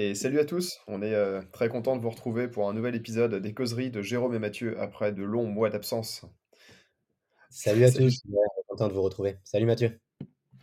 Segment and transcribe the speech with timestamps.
[0.00, 2.94] Et salut à tous, on est euh, très content de vous retrouver pour un nouvel
[2.94, 6.24] épisode des causeries de Jérôme et Mathieu après de longs mois d'absence.
[7.50, 8.22] Salut à tous,
[8.68, 9.38] content de vous retrouver.
[9.42, 9.98] Salut Mathieu.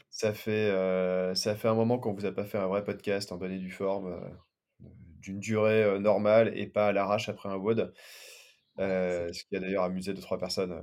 [0.10, 3.34] Ça fait, euh, ça fait un moment qu'on vous a pas fait un vrai podcast
[3.34, 4.88] en bonne et due forme, euh,
[5.20, 7.94] d'une durée normale et pas à l'arrache après un WOD,
[8.78, 10.82] ce qui a d'ailleurs amusé deux trois personnes.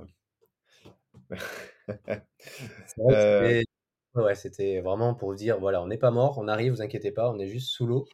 [2.99, 7.11] ouais, c'était vraiment pour vous dire, voilà, on n'est pas mort, on arrive, vous inquiétez
[7.11, 8.05] pas, on est juste sous l'eau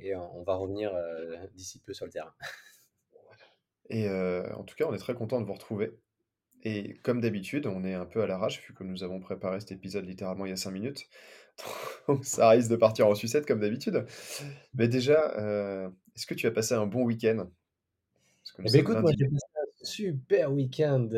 [0.00, 0.92] et on va revenir
[1.54, 2.34] d'ici peu sur le terrain.
[3.90, 5.98] Et en tout cas, on est très content de vous retrouver.
[6.62, 9.72] Et comme d'habitude, on est un peu à l'arrache, vu que nous avons préparé cet
[9.72, 11.04] épisode littéralement il y a 5 minutes.
[12.08, 14.04] Donc ça risque de partir en sucette comme d'habitude.
[14.74, 15.32] Mais déjà,
[16.14, 17.48] est-ce que tu as passé un bon week-end?
[18.58, 21.08] Eh ben, écoute, moi j'ai passé un super week-end.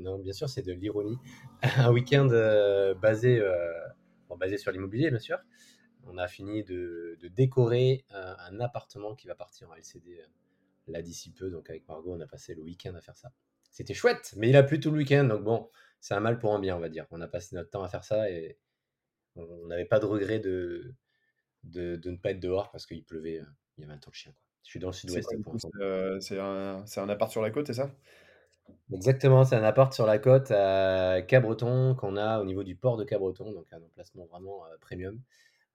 [0.00, 1.16] non, bien sûr, c'est de l'ironie.
[1.62, 2.26] un week-end
[3.00, 3.40] basé,
[4.38, 5.38] basé sur l'immobilier, bien sûr
[6.08, 10.26] on a fini de, décorer un, appartement qui va partir en LCD euh,
[10.88, 11.50] là d'ici peu.
[11.50, 13.32] Donc avec Margot, on a passé le week-end à faire ça.
[13.70, 15.24] C'était chouette, mais il a plu tout le week-end.
[15.24, 15.68] Donc bon,
[16.00, 17.06] c'est un mal pour un bien, on va dire.
[17.10, 18.58] On a passé notre temps à faire ça et
[19.36, 20.94] on n'avait pas de regret de,
[21.64, 23.40] de, ne pas être dehors parce qu'il pleuvait.
[23.40, 23.44] Euh,
[23.76, 24.32] il y avait un temps de chien.
[24.32, 24.42] Quoi.
[24.64, 25.28] Je suis dans le sud-ouest.
[26.20, 27.94] C'est un, un appart sur la côte, c'est ça?
[28.92, 32.96] Exactement, c'est un appart sur la côte à Cabreton qu'on a au niveau du port
[32.96, 35.20] de Cabreton, donc un emplacement vraiment euh, premium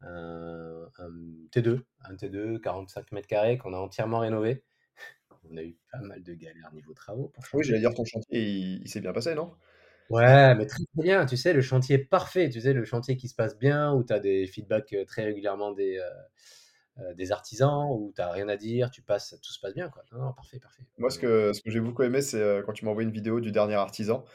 [0.04, 1.10] un,
[1.52, 4.64] T2, un T2 45 mètres carrés qu'on a entièrement rénové.
[5.52, 7.34] On a eu pas mal de galères niveau travaux.
[7.54, 9.54] oui, j'allais dire ton chantier, il, s'est bien passé, non?
[10.10, 11.26] Ouais, mais très, bien.
[11.26, 12.50] Tu sais, le chantier parfait.
[12.50, 15.24] Tu sais, le chantier qui se passe bien, où tu as des feedbacks euh, très
[15.24, 16.10] régulièrement des, euh,
[17.00, 19.90] euh, des artisans, où tu n'as rien à dire, tu passes, tout se passe bien.
[19.90, 20.04] Quoi.
[20.12, 20.84] Non, parfait, parfait.
[20.98, 23.40] Moi, ce que, ce que j'ai beaucoup aimé, c'est quand tu m'as envoyé une vidéo
[23.40, 24.26] du dernier artisan.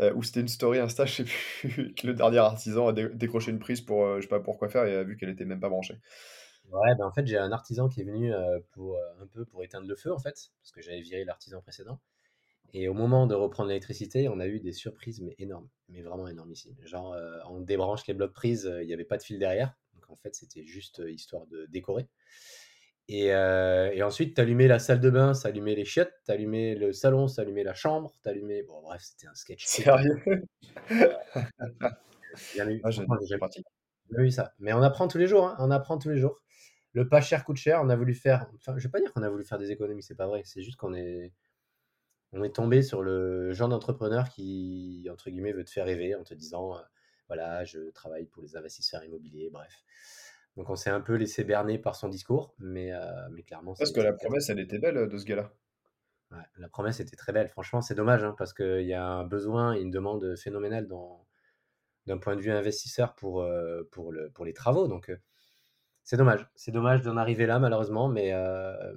[0.00, 3.50] Euh, ou c'était une story Insta, je sais plus, que le dernier artisan a décroché
[3.50, 5.60] une prise pour, euh, je sais pas pourquoi faire et a vu qu'elle était même
[5.60, 5.98] pas branchée.
[6.70, 9.62] Ouais, ben en fait, j'ai un artisan qui est venu euh, pour un peu pour
[9.64, 12.00] éteindre le feu en fait, parce que j'avais viré l'artisan précédent.
[12.72, 16.28] Et au moment de reprendre l'électricité, on a eu des surprises mais énormes, mais vraiment
[16.28, 16.76] énormissimes.
[16.84, 17.16] Genre,
[17.48, 20.36] on débranche les blocs prises, il n'y avait pas de fil derrière, donc en fait,
[20.36, 22.08] c'était juste histoire de décorer.
[23.10, 26.92] Euh, et, ensuite, tu allumais la salle de bain, allumais les chiottes, tu allumais le
[26.92, 28.62] salon, allumais la chambre, allumais.
[28.62, 29.64] Bon, bref, c'était un sketch.
[29.64, 30.22] Sérieux?
[32.54, 32.80] Bien eu.
[32.84, 33.02] Ah, j'ai
[34.16, 34.54] vu ça.
[34.58, 36.40] Mais on apprend tous les jours, hein, on apprend tous les jours.
[36.92, 37.80] Le pas cher coûte cher.
[37.82, 38.48] On a voulu faire.
[38.56, 40.42] Enfin, je vais pas dire qu'on a voulu faire des économies, c'est pas vrai.
[40.44, 41.32] C'est juste qu'on est.
[42.32, 46.22] On est tombé sur le genre d'entrepreneur qui, entre guillemets, veut te faire rêver en
[46.22, 46.80] te disant euh,
[47.26, 49.84] voilà, je travaille pour les investisseurs immobiliers, bref.
[50.56, 53.74] Donc on s'est un peu laissé berner par son discours, mais, euh, mais clairement.
[53.74, 55.52] Parce que la promesse, elle était belle euh, de ce gars-là.
[56.58, 57.48] la promesse était très belle.
[57.48, 60.88] Franchement, c'est dommage hein, parce qu'il y a un besoin et une demande phénoménale
[62.06, 64.88] d'un point de vue investisseur pour, euh, pour, le, pour les travaux.
[64.88, 65.12] Donc
[66.02, 66.48] c'est dommage.
[66.56, 68.08] C'est dommage d'en arriver là, malheureusement.
[68.08, 68.32] Mais,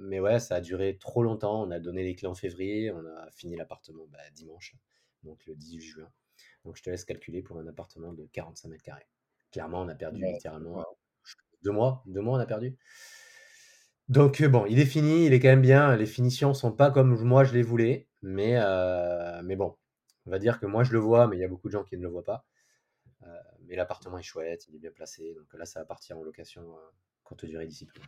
[0.00, 1.62] mais ouais, ça a duré trop longtemps.
[1.62, 2.90] On a donné les clés en février.
[2.90, 4.74] On a fini l'appartement bah, dimanche,
[5.22, 6.10] donc le 18 juin.
[6.64, 9.06] Donc je te laisse calculer pour un appartement de 45 mètres carrés.
[9.52, 10.84] Clairement, on a perdu littéralement
[11.64, 12.76] deux mois, deux mois on a perdu.
[14.08, 15.96] Donc euh, bon, il est fini, il est quand même bien.
[15.96, 19.76] Les finitions sont pas comme moi je les voulais, mais, euh, mais bon,
[20.26, 21.84] on va dire que moi je le vois, mais il y a beaucoup de gens
[21.84, 22.44] qui ne le voient pas.
[23.22, 23.26] Euh,
[23.66, 25.34] mais l'appartement est chouette, il est bien placé.
[25.34, 26.62] Donc là, ça va partir en location
[27.22, 28.00] courte durée d'ici peu.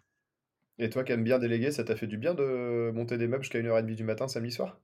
[0.78, 3.42] Et toi qui aimes bien déléguer, ça t'a fait du bien de monter des meubles
[3.42, 4.78] jusqu'à 1h30 du matin samedi soir?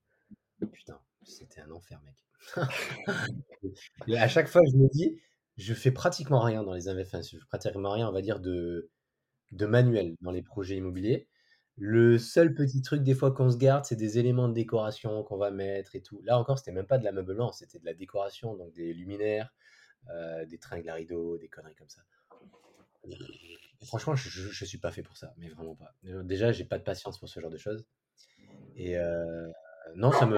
[0.72, 2.16] Putain, c'était un enfer, mec.
[4.08, 5.20] Et à chaque fois, je me dis,
[5.56, 7.22] je fais pratiquement rien dans les investissements.
[7.22, 8.90] Je fais pratiquement rien, on va dire, de,
[9.52, 11.28] manuel dans les projets immobiliers.
[11.76, 15.38] Le seul petit truc des fois qu'on se garde, c'est des éléments de décoration qu'on
[15.38, 16.20] va mettre et tout.
[16.22, 19.54] Là encore, c'était même pas de l'ameublement, c'était de la décoration, donc des luminaires,
[20.10, 22.02] euh, des tringles à rideaux, des conneries comme ça.
[23.86, 25.94] franchement, je, je, suis pas fait pour ça, mais vraiment pas.
[26.06, 27.86] Euh, déjà, j'ai pas de patience pour ce genre de choses.
[28.76, 29.50] Et euh,
[29.94, 30.36] non, ça me.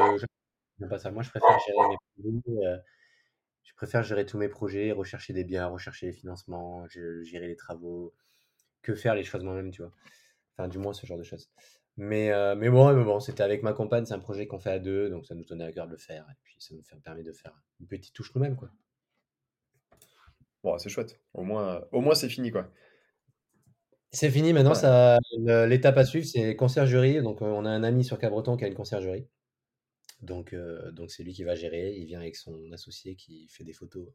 [0.89, 1.11] pas ça.
[1.11, 2.65] Moi, je préfère gérer mes produits
[3.65, 8.15] je préfère gérer tous mes projets, rechercher des biens, rechercher les financements, gérer les travaux,
[8.83, 9.93] que faire les choses moi-même, tu vois.
[10.57, 11.51] Enfin, du moins, ce genre de choses.
[11.97, 14.71] Mais, euh, mais bon, mais bon c'était avec ma compagne, c'est un projet qu'on fait
[14.71, 16.27] à deux, donc ça nous tenait à cœur de le faire.
[16.31, 18.71] Et puis ça nous permet de faire une petite touche nous-mêmes, quoi.
[20.63, 21.21] Bon, c'est chouette.
[21.35, 22.71] Au moins, au moins c'est fini, quoi.
[24.13, 25.19] C'est fini maintenant, ça,
[25.67, 27.21] l'étape à suivre, c'est conciergerie.
[27.21, 29.27] Donc, on a un ami sur Cabreton qui a une conciergerie.
[30.25, 31.95] Donc, euh, donc c'est lui qui va gérer.
[31.97, 34.09] Il vient avec son associé qui fait des photos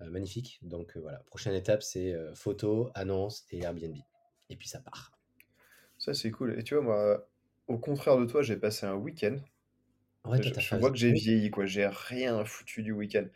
[0.00, 0.58] magnifiques.
[0.62, 1.18] Donc, voilà.
[1.26, 3.96] Prochaine étape, c'est photos, annonces et Airbnb.
[4.50, 5.12] Et puis, ça part.
[5.98, 6.58] Ça, c'est cool.
[6.58, 7.28] Et tu vois, moi,
[7.68, 9.36] au contraire de toi, j'ai passé un week-end.
[10.24, 11.66] Ouais, je, vois que j'ai vieilli, quoi.
[11.66, 13.26] J'ai rien foutu du week-end.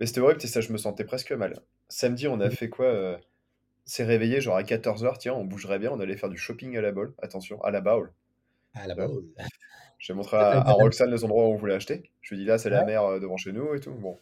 [0.00, 1.60] Mais c'était horrible, ça, je me sentais presque mal.
[1.88, 3.18] Samedi, on a fait quoi euh,
[3.84, 6.80] C'est réveillé, genre à 14h, tiens, on bougerait bien, on allait faire du shopping à
[6.80, 7.14] la bowl.
[7.22, 8.12] Attention, à la bowl.
[8.74, 9.24] À la bowl.
[10.06, 12.12] J'ai montré à, Roxane les endroits où on voulait acheter.
[12.22, 13.90] Je lui ai dit là, c'est la mer euh, devant chez nous et tout.
[13.90, 14.20] Bon.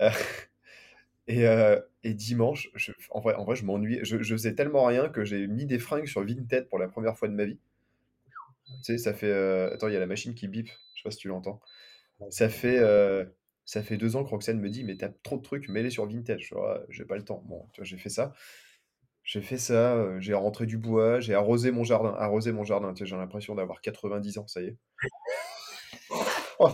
[0.00, 0.10] Euh,
[1.30, 2.70] euh, et, dimanche,
[3.10, 3.98] en, vrai, en vrai, je m'ennuie.
[4.04, 7.18] Je, je faisais tellement rien que j'ai mis des fringues sur Vinted pour la première
[7.18, 7.58] fois de ma vie.
[8.66, 9.32] Tu sais, ça fait.
[9.32, 10.68] Euh, attends, il y a la machine qui bip.
[10.68, 11.60] Je sais pas si tu l'entends.
[12.30, 12.78] Ça fait,
[13.64, 16.06] ça fait deux ans que Roxane me dit Mais t'as trop de trucs mêlés sur
[16.06, 16.38] Vinted.
[16.38, 16.54] Je
[16.88, 17.42] J'ai pas le temps.
[17.46, 18.32] Bon, tu vois, j'ai fait ça.
[19.24, 20.20] J'ai fait ça.
[20.20, 21.20] j'ai rentré du bois.
[21.20, 22.14] J'ai arrosé mon jardin.
[22.18, 22.92] Arrosé mon jardin.
[22.92, 24.46] Tu sais, j'ai l'impression d'avoir 90 ans.
[24.46, 24.76] Ça y est.
[26.58, 26.70] oh,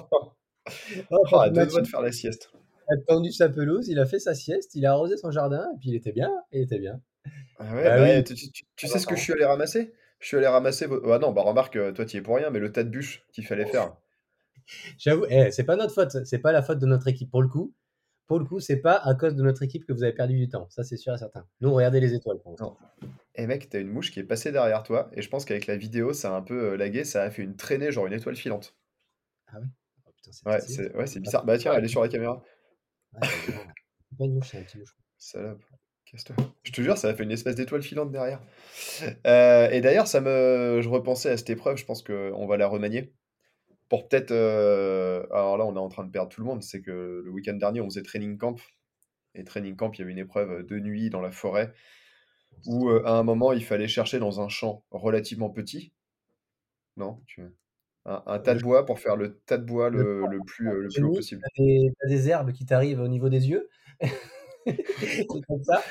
[1.11, 2.51] oh, deux doigts de faire la sieste
[2.91, 5.79] a tendu sa pelouse, il a fait sa sieste, il a arrosé son jardin, et
[5.79, 7.01] puis il était bien, il était bien.
[7.59, 9.93] Ah ouais, bah bah tu, sais ce que je suis allé ramasser?
[10.19, 10.87] Je suis allé ramasser.
[11.07, 12.89] Ah non, bah remarque, euh, toi tu y es pour rien, mais le tas de
[12.89, 13.95] bûches qu'il fallait faire.
[14.99, 17.49] J'avoue, eh, c'est pas notre faute, c'est pas la faute de notre équipe pour le
[17.49, 17.73] coup.
[18.31, 20.49] Pour le coup, c'est pas à cause de notre équipe que vous avez perdu du
[20.49, 21.45] temps, ça c'est sûr et certain.
[21.61, 22.79] Nous, regardez les étoiles pour.
[23.35, 25.77] Et mec, t'as une mouche qui est passée derrière toi, et je pense qu'avec la
[25.77, 28.37] vidéo, ça a un peu euh, lagué, ça a fait une traînée, genre une étoile
[28.37, 28.77] filante.
[29.49, 29.67] Ah oui
[30.07, 30.11] oh,
[30.49, 31.45] Ouais, c'est ouais, bizarre.
[31.45, 32.41] Bah tiens, elle est sur la caméra.
[36.63, 38.41] Je te jure, ça a fait une espèce d'étoile filante derrière.
[39.27, 41.79] Euh, et d'ailleurs, ça me, je repensais à cette épreuve.
[41.79, 43.13] Je pense qu'on va la remanier
[43.91, 44.31] pour peut-être.
[44.31, 46.63] Euh, alors là, on est en train de perdre tout le monde.
[46.63, 48.57] C'est que le week-end dernier, on faisait training camp.
[49.35, 51.75] Et training camp, il y avait une épreuve de nuit dans la forêt
[52.67, 55.93] où euh, à un moment, il fallait chercher dans un champ relativement petit.
[56.97, 57.43] Non, tu
[58.07, 61.05] un, tas de bois pour faire le tas de bois le, le plus, le plus
[61.05, 61.43] haut possible.
[61.55, 63.69] Tu as, des herbes qui t'arrivent au niveau des yeux?
[64.67, 65.83] c'est comme ça.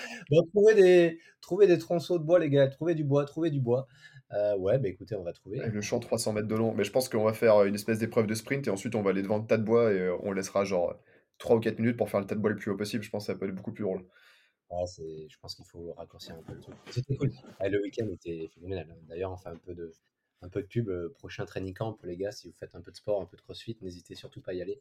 [0.52, 2.68] trouver, des, trouver des tronçons de bois, les gars.
[2.68, 3.88] Trouver du bois, trouver du bois.
[4.34, 5.58] Euh, ouais, bah écoutez, on va trouver.
[5.58, 6.74] le champ 300 mètres de long.
[6.74, 9.10] Mais je pense qu'on va faire une espèce d'épreuve de sprint et ensuite on va
[9.10, 10.96] aller devant le tas de bois et on laissera genre
[11.40, 13.04] 3 ou 4 minutes pour faire le tas de bois le plus haut possible.
[13.04, 14.06] Je pense que ça peut être beaucoup plus drôle.
[14.70, 14.86] Ouais,
[15.28, 16.76] je pense qu'il faut raccourcir un peu le truc.
[16.92, 17.32] C'était cool.
[17.60, 18.96] le week-end était phénoménal.
[19.08, 19.92] D'ailleurs, on fait un peu de,
[20.44, 22.92] un peu de pub, euh, prochain training camp, les gars, si vous faites un peu
[22.92, 24.80] de sport, un peu de crossfit, n'hésitez surtout pas à y aller.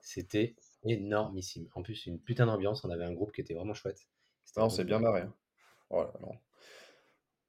[0.00, 0.54] C'était
[0.84, 1.68] énormissime.
[1.74, 4.06] En plus, une putain d'ambiance, on avait un groupe qui était vraiment chouette.
[4.56, 5.22] Non, c'est bien marré.
[5.90, 6.10] Hein.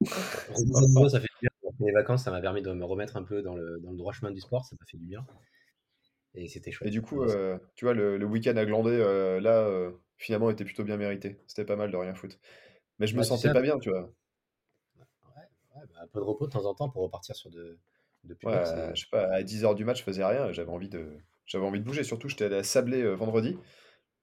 [1.10, 1.50] Ça fait du bien.
[1.82, 4.12] Les vacances, ça m'a permis de me remettre un peu dans le, dans le droit
[4.12, 5.26] chemin du sport, ça m'a fait du bien.
[6.36, 6.88] Et c'était chouette.
[6.88, 10.66] Et du coup, euh, tu vois, le, le week-end à glander, euh, là, finalement, était
[10.66, 11.42] plutôt bien mérité.
[11.48, 12.38] C'était pas mal de rien foutre.
[13.00, 14.12] Mais je me bah, sentais pas bien, tu vois.
[14.98, 17.80] Bah, un peu de repos de temps en temps pour repartir sur de,
[18.24, 21.08] de ouais, je sais pas, à 10h du match, je faisais rien, j'avais envie de
[21.46, 23.58] j'avais envie de bouger, surtout j'étais allé à Sablé euh, vendredi.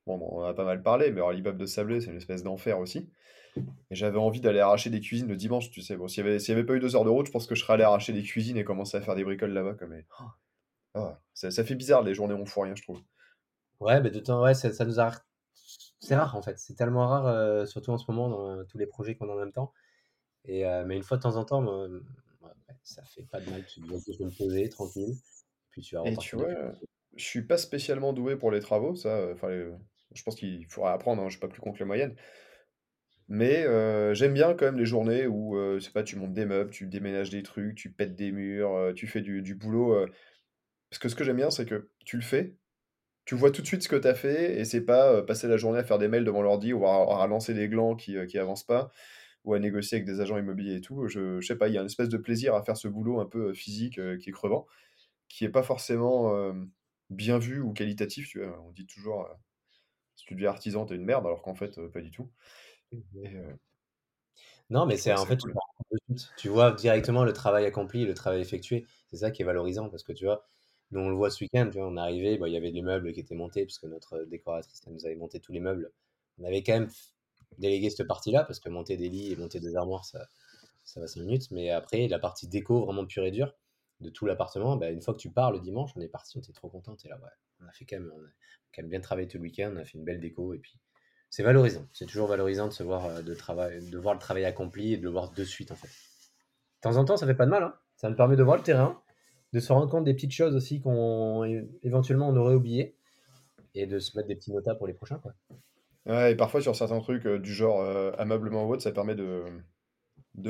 [0.07, 2.43] Bon, on en a pas mal parlé, mais alors l'immeuble de Sablé, c'est une espèce
[2.43, 3.11] d'enfer aussi.
[3.91, 5.97] Et j'avais envie d'aller arracher des cuisines le dimanche, tu sais.
[5.97, 7.63] Bon, s'il n'y avait, avait, pas eu deux heures de route, je pense que je
[7.63, 9.75] serais allé arracher des cuisines et commencer à faire des bricoles là-bas.
[9.75, 9.95] Comme...
[10.95, 13.01] Ah, ça, ça, fait bizarre les journées on fout rien, je trouve.
[13.81, 15.13] Ouais, mais de temps, ouais, ça, ça nous a.
[16.01, 18.79] C'est rare en fait, c'est tellement rare, euh, surtout en ce moment, dans euh, tous
[18.79, 19.73] les projets qu'on a en même temps.
[20.45, 21.89] Et, euh, mais une fois de temps en temps, moi,
[22.83, 23.65] ça fait pas de mal.
[23.67, 25.15] Tu dis, je vais me poser tranquille.
[25.71, 26.49] Puis tu vas Et tu vois,
[27.17, 29.29] je suis pas spécialement doué pour les travaux, ça.
[29.33, 29.49] Enfin,
[30.13, 31.23] je pense qu'il faudra apprendre.
[31.23, 32.15] Hein, je suis pas plus con que la moyenne.
[33.29, 36.71] Mais euh, j'aime bien quand même les journées où, c'est pas, tu montes des meubles,
[36.71, 40.07] tu déménages des trucs, tu pètes des murs, tu fais du, du boulot.
[40.91, 42.57] Parce que ce que j'aime bien, c'est que tu le fais,
[43.27, 45.57] tu vois tout de suite ce que tu as fait, et c'est pas passer la
[45.57, 48.39] journée à faire des mails devant l'ordi ou à, à lancer des glands qui, qui
[48.39, 48.91] avancent pas
[49.45, 51.09] ou à négocier avec des agents immobiliers et tout.
[51.09, 53.21] Je, je sais pas, il y a une espèce de plaisir à faire ce boulot
[53.21, 54.67] un peu physique qui est crevant,
[55.29, 56.55] qui est pas forcément
[57.11, 58.29] bien vu ou qualitatif.
[58.29, 58.61] Tu vois.
[58.67, 59.29] On dit toujours,
[60.17, 62.31] si tu deviens artisan, t'es une merde, alors qu'en fait, pas du tout.
[62.93, 63.57] Mmh
[64.71, 65.39] non, mais c'est en fait,
[66.37, 68.87] tu vois directement le travail accompli, le travail effectué.
[69.09, 70.45] C'est ça qui est valorisant parce que tu vois,
[70.91, 72.73] nous on le voit ce week-end, tu vois, on est arrivé, bah, il y avait
[72.73, 75.93] des meubles qui étaient montés puisque notre décoratrice elle nous avait monté tous les meubles.
[76.39, 76.89] On avait quand même
[77.59, 80.27] déléguer cette partie-là, parce que monter des lits et monter des armoires, ça,
[80.85, 81.51] ça va 5 minutes.
[81.51, 83.55] Mais après, la partie déco, vraiment pure et dure,
[84.01, 84.77] de tout l'appartement.
[84.77, 86.97] Bah, une fois que tu pars le dimanche, on est parti, on était trop content.
[87.05, 87.31] Et là, ouais,
[87.63, 88.29] on a fait quand même, on a
[88.75, 90.79] quand même bien travaillé tout le week-end, on a fait une belle déco et puis
[91.37, 91.87] c'est valorisant.
[91.93, 94.97] C'est toujours valorisant de se voir, euh, de, travail, de voir le travail accompli et
[94.97, 95.89] de le voir de suite en fait.
[95.89, 97.63] De temps en temps, ça fait pas de mal.
[97.63, 97.75] Hein.
[97.97, 99.03] Ça me permet de voir le terrain,
[99.53, 101.45] de se rendre compte des petites choses aussi qu'on
[101.83, 102.97] éventuellement on aurait oublié
[103.75, 105.21] et de se mettre des petits notas pour les prochains.
[106.07, 109.15] Ouais, et parfois sur certains trucs euh, du genre euh, ameublement ou autre, ça permet
[109.15, 109.45] de,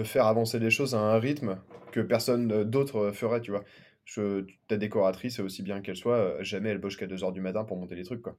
[0.04, 1.58] faire avancer les choses à un rythme
[1.90, 3.64] que personne euh, d'autre ferait, tu vois.
[4.04, 7.76] Je, ta décoratrice, aussi bien qu'elle soit, jamais elle bosse jusqu'à 2h du matin pour
[7.76, 8.36] monter les trucs, quoi.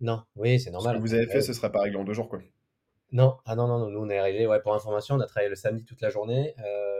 [0.00, 1.00] Non, oui, c'est Ce que normal.
[1.00, 2.40] vous avez fait, ce serait pas réglé en deux jours, quoi.
[3.12, 5.48] Non, ah non, non, non, nous on est arrivé, ouais, pour information, on a travaillé
[5.48, 6.54] le samedi toute la journée.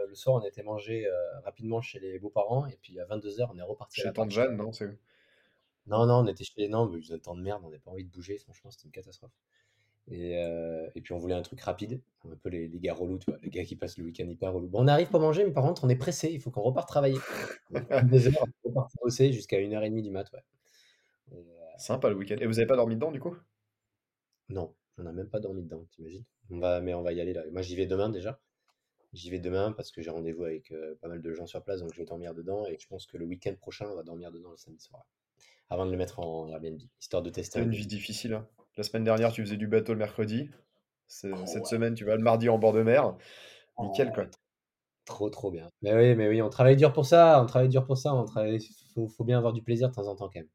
[0.09, 1.07] le soir, on a été manger
[1.45, 4.31] rapidement chez les beaux-parents et puis à 22h, on est reparti à Chez Tante.
[4.31, 4.73] Jeanne, non?
[4.73, 4.88] C'est...
[5.87, 6.69] Non, non, on était chez.
[6.69, 8.93] Non, mais ils temps de merde, on n'avait pas envie de bouger, franchement, c'était une
[8.93, 9.33] catastrophe.
[10.09, 12.00] Et, euh, et puis on voulait un truc rapide,
[12.31, 14.53] un peu les, les gars relous, tu vois, les gars qui passent le week-end hyper
[14.53, 14.69] relou.
[14.69, 16.88] Bon, on arrive pour manger, mais par contre, on est pressé, il faut qu'on reparte
[16.88, 17.19] travailler.
[17.71, 20.43] Donc, Des heures, on repart bosser jusqu'à 1h30 du mat, ouais.
[21.33, 22.37] Et, euh, Sympa le week-end.
[22.40, 23.37] Et vous avez pas dormi dedans, du coup?
[24.49, 26.25] non, on n'a même pas dormi dedans, t'imagines?
[26.50, 27.42] On va, mais on va y aller là.
[27.52, 28.40] Moi, j'y vais demain déjà.
[29.12, 31.80] J'y vais demain parce que j'ai rendez-vous avec euh, pas mal de gens sur place,
[31.80, 32.66] donc je vais dormir dedans.
[32.66, 35.04] Et je pense que le week-end prochain, on va dormir dedans le samedi soir.
[35.71, 37.76] Avant de le mettre en Airbnb, histoire de tester T'as un une peu.
[37.76, 38.49] vie difficile, hein.
[38.76, 40.50] La semaine dernière, tu faisais du bateau le mercredi.
[41.33, 41.64] Oh, Cette ouais.
[41.64, 43.16] semaine, tu vas le mardi en bord de mer.
[43.78, 44.26] Nickel, Oh, quoi.
[45.04, 45.71] Trop, trop bien.
[45.83, 48.25] Mais oui, mais oui, on travaille dur pour ça, on travaille dur pour ça, on
[48.25, 48.61] travaille...
[48.95, 50.49] faut, faut bien avoir du plaisir de temps en temps quand même.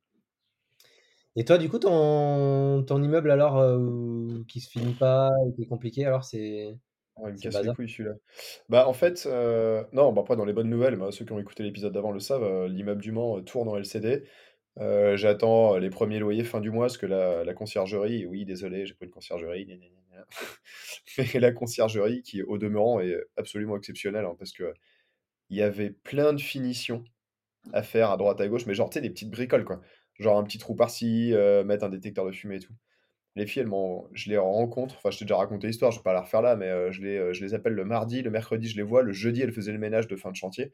[1.35, 5.65] Et toi, du coup, ton, ton immeuble alors, euh, qui se finit pas, qui est
[5.67, 6.77] compliqué, alors c'est
[7.17, 7.71] Oh, il me c'est casse les bazar?
[7.71, 8.15] couilles celui-là.
[8.69, 11.39] Bah en fait, euh, non, bah après dans les bonnes nouvelles, bah, ceux qui ont
[11.39, 14.23] écouté l'épisode d'avant le savent, euh, l'immeuble du Mans euh, tourne en LCD.
[14.79, 18.85] Euh, j'attends les premiers loyers fin du mois parce que la, la conciergerie, oui désolé,
[18.85, 20.25] j'ai pris une conciergerie, gna, gna, gna, gna.
[21.35, 24.73] mais la conciergerie qui au demeurant est absolument exceptionnelle hein, parce que
[25.49, 27.03] il y avait plein de finitions
[27.73, 29.81] à faire à droite à gauche, mais genre tu sais des petites bricoles quoi,
[30.21, 32.73] genre un petit trou par-ci, euh, mettre un détecteur de fumée et tout.
[33.35, 33.69] Les filles, elles
[34.13, 36.55] je les rencontre, enfin, je t'ai déjà raconté l'histoire, je vais pas la refaire là,
[36.57, 36.69] mais
[37.01, 39.53] les, heu, je les appelle le mardi, le mercredi, je les vois, le jeudi, elles
[39.53, 40.73] faisaient le ménage de fin de chantier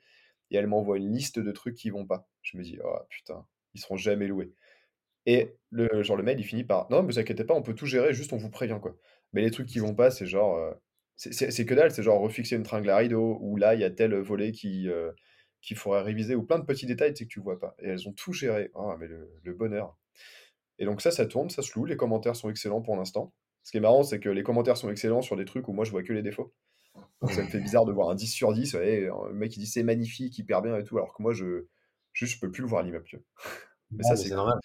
[0.51, 2.27] et elles m'envoient une liste de trucs qui vont pas.
[2.41, 4.53] Je me dis: «Oh putain, ils seront jamais loués»
[5.25, 7.75] et le genre le mail, il finit par: «Non, mais vous inquiétez pas, on peut
[7.75, 8.95] tout gérer, juste on vous prévient, quoi».
[9.33, 10.75] Mais les trucs qui vont pas, c'est genre,
[11.17, 13.91] c'est que dalle, c'est genre refixer une tringle à rideau ou là, il y a
[13.91, 14.87] tel volet qui,
[15.61, 18.13] qu'il faudrait réviser ou plein de petits détails, que tu vois pas et elles ont
[18.13, 18.71] tout géré.
[18.73, 19.97] Oh mais le le bonheur.
[20.79, 23.33] Et donc ça, ça tourne, ça se loue, les commentaires sont excellents pour l'instant.
[23.63, 25.85] Ce qui est marrant, c'est que les commentaires sont excellents sur des trucs où moi
[25.85, 26.53] je vois que les défauts.
[27.21, 29.59] Donc ça me fait bizarre de voir un 10 sur 10, ouais, le mec il
[29.59, 31.65] dit c'est magnifique, hyper bien et tout, alors que moi je
[32.13, 33.05] juste je peux plus le voir l'immeuble.
[33.91, 34.59] Mais ça c'est normal.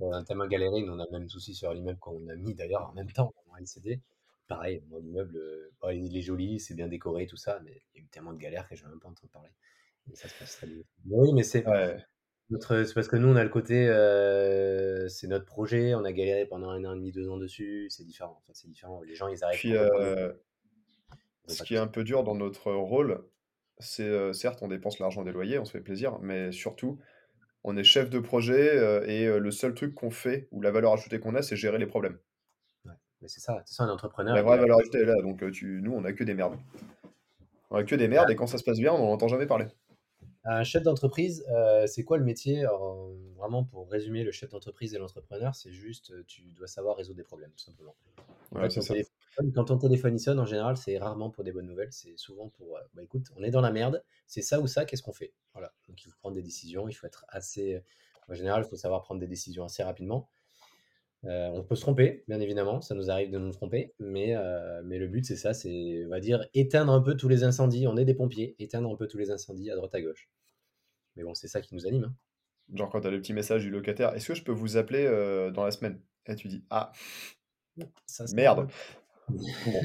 [0.00, 2.54] On a tellement galéré, nous on a le même souci sur l'immeuble qu'on a mis
[2.54, 4.00] d'ailleurs en même temps en LCD.
[4.48, 7.98] Pareil, moi l'immeuble, euh, bah, il est joli, c'est bien décoré, tout ça, mais il
[7.98, 9.50] y a eu tellement de galères que je ne vais même pas entendre parler.
[10.12, 10.82] Et ça se passe très bien.
[11.04, 11.96] Mais oui, mais c'est Ouais.
[12.50, 16.12] notre, c'est parce que nous on a le côté, euh, c'est notre projet, on a
[16.12, 18.42] galéré pendant un an et demi, deux ans dessus, c'est différent.
[18.52, 19.02] C'est différent.
[19.02, 20.32] Les gens ils arrivent Puis euh,
[21.48, 23.24] ils ont ce pas qui est un peu dur dans notre rôle,
[23.78, 26.98] c'est euh, certes on dépense l'argent des loyers, on se fait plaisir, mais surtout
[27.62, 30.70] on est chef de projet euh, et euh, le seul truc qu'on fait ou la
[30.70, 32.18] valeur ajoutée qu'on a, c'est gérer les problèmes.
[32.86, 32.92] Ouais.
[33.20, 35.42] Mais c'est ça, c'est ça un entrepreneur, La il vraie valeur ajoutée est là, donc
[35.42, 36.58] euh, tu, nous on a que des merdes.
[37.70, 39.46] On a que des merdes et quand ça se passe bien, on n'en entend jamais
[39.46, 39.66] parler.
[40.44, 42.60] Un chef d'entreprise, euh, c'est quoi le métier?
[42.60, 46.96] Alors, vraiment, pour résumer, le chef d'entreprise et l'entrepreneur, c'est juste, euh, tu dois savoir
[46.96, 47.94] résoudre des problèmes, tout simplement.
[48.52, 48.94] Ouais, ton ça.
[48.94, 52.16] téléphone quand ton téléphone il sonne, en général, c'est rarement pour des bonnes nouvelles, c'est
[52.18, 55.02] souvent pour, euh, bah écoute, on est dans la merde, c'est ça ou ça, qu'est-ce
[55.02, 55.34] qu'on fait?
[55.54, 55.74] Voilà.
[55.88, 57.82] Donc, il faut prendre des décisions, il faut être assez,
[58.28, 60.28] en général, il faut savoir prendre des décisions assez rapidement.
[61.26, 64.80] Euh, on peut se tromper, bien évidemment, ça nous arrive de nous tromper, mais, euh,
[64.84, 67.86] mais le but, c'est ça, c'est, on va dire, éteindre un peu tous les incendies.
[67.86, 70.30] On est des pompiers, éteindre un peu tous les incendies à droite à gauche.
[71.16, 72.04] Mais bon, c'est ça qui nous anime.
[72.04, 72.14] hein.
[72.74, 75.50] Genre quand t'as le petit message du locataire, est-ce que je peux vous appeler euh,
[75.50, 76.00] dans la semaine?
[76.26, 76.92] Et tu dis, ah,
[78.06, 78.70] Ça merde.
[79.28, 79.36] Bon,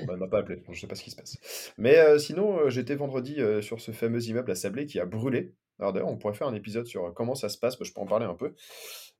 [0.07, 1.73] bah, elle m'a pas appelé, je sais pas ce qui se passe.
[1.77, 5.53] Mais sinon, j'étais vendredi sur ce fameux immeuble à Sablé qui a brûlé.
[5.79, 8.01] Alors d'ailleurs, on pourrait faire un épisode sur comment ça se passe, bah, je peux
[8.01, 8.53] en parler un peu.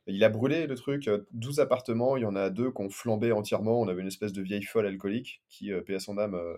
[0.08, 2.90] Il a brûlé le truc, euh, 12 appartements, il y en a deux qui ont
[2.90, 3.80] flambé entièrement.
[3.82, 6.56] On avait une espèce de vieille folle alcoolique qui, euh, paix à son âme, euh,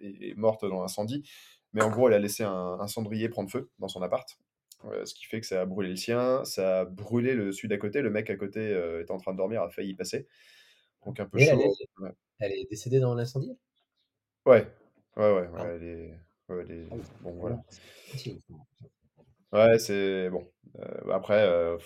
[0.00, 1.22] est, est morte dans l'incendie.
[1.72, 4.38] Mais en gros, elle a laissé un, un cendrier prendre feu dans son appart.
[4.86, 7.68] Euh, ce qui fait que ça a brûlé le sien, ça a brûlé le celui
[7.68, 8.02] d'à côté.
[8.02, 10.26] Le mec à côté euh, était en train de dormir, a failli y passer.
[11.06, 11.74] Donc un peu Et elle chaud.
[11.80, 12.12] est, Ouais.
[12.38, 13.56] elle est décédée dans l'incendie?
[14.46, 14.66] Ouais,
[15.16, 16.18] ouais, ouais, Ah, elle est...
[17.22, 17.62] Bon, voilà.
[19.52, 20.28] Ouais, c'est...
[20.30, 20.46] Bon.
[20.80, 21.78] Euh, après, euh,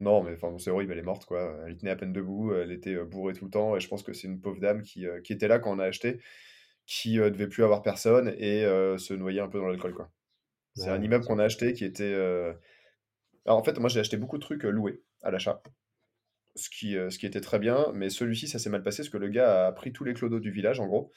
[0.00, 1.60] non, mais enfin, c'est horrible, elle est morte, quoi.
[1.66, 4.02] Elle tenait à peine debout, elle était euh, bourrée tout le temps, et je pense
[4.02, 6.20] que c'est une pauvre dame qui, euh, qui était là quand on a acheté,
[6.86, 10.10] qui euh, devait plus avoir personne, et euh, se noyer un peu dans l'alcool, quoi.
[10.74, 12.14] C'est un immeuble qu'on a acheté qui était,
[13.44, 15.62] alors en fait, moi, j'ai acheté beaucoup de trucs, loués à l'achat,
[16.54, 19.18] ce qui, ce qui était très bien, mais celui-ci, ça s'est mal passé parce que
[19.18, 21.10] le gars a pris tous les clodos du village, en gros,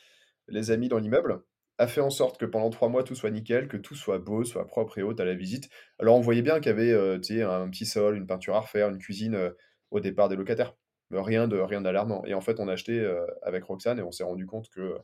[0.48, 1.44] les a mis dans l'immeuble,
[1.80, 4.44] a fait en sorte que pendant 3 mois, tout soit nickel, que tout soit beau,
[4.44, 5.70] soit propre et haute à la visite.
[6.00, 8.90] Alors on voyait bien qu'il y avait, sais, un petit sol, une peinture à refaire,
[8.90, 9.58] une cuisine, heu,
[9.92, 10.76] au départ des locataires,
[11.10, 13.06] mais rien de rien d'alarmant et en fait, on a acheté,
[13.44, 14.98] avec Roxane et on s'est rendu compte que,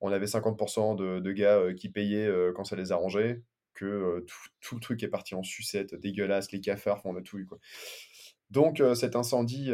[0.00, 0.58] on avait 50
[0.98, 3.42] de de gars, qui payaient, quand ça les arrangeait,
[3.74, 7.38] que, tout tout le truc est parti en sucette, dégueulasse, les cafards, on a tout
[7.48, 7.58] quoi.
[8.50, 9.70] Donc cet incendie,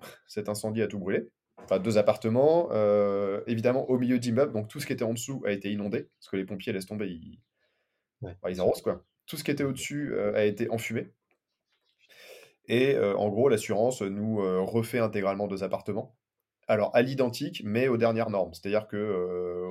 [0.26, 1.28] cet incendie a tout brûlé.
[1.64, 5.42] Enfin 2 appartements, heu, évidemment au milieu d'immeubles, donc tout ce qui était en dessous
[5.46, 7.40] a été inondé, parce que les pompiers laissent tomber, ils
[8.42, 9.04] Ouais, ils arrosent, quoi.
[9.26, 11.12] Tout ce qui était au-dessus, heu, a été enfumé
[12.68, 14.36] et heu, en gros l'assurance nous,
[14.66, 16.16] refait intégralement 2 appartements.
[16.68, 18.52] Alors à l'identique, mais aux dernières normes.
[18.54, 18.96] C'est-à-dire que,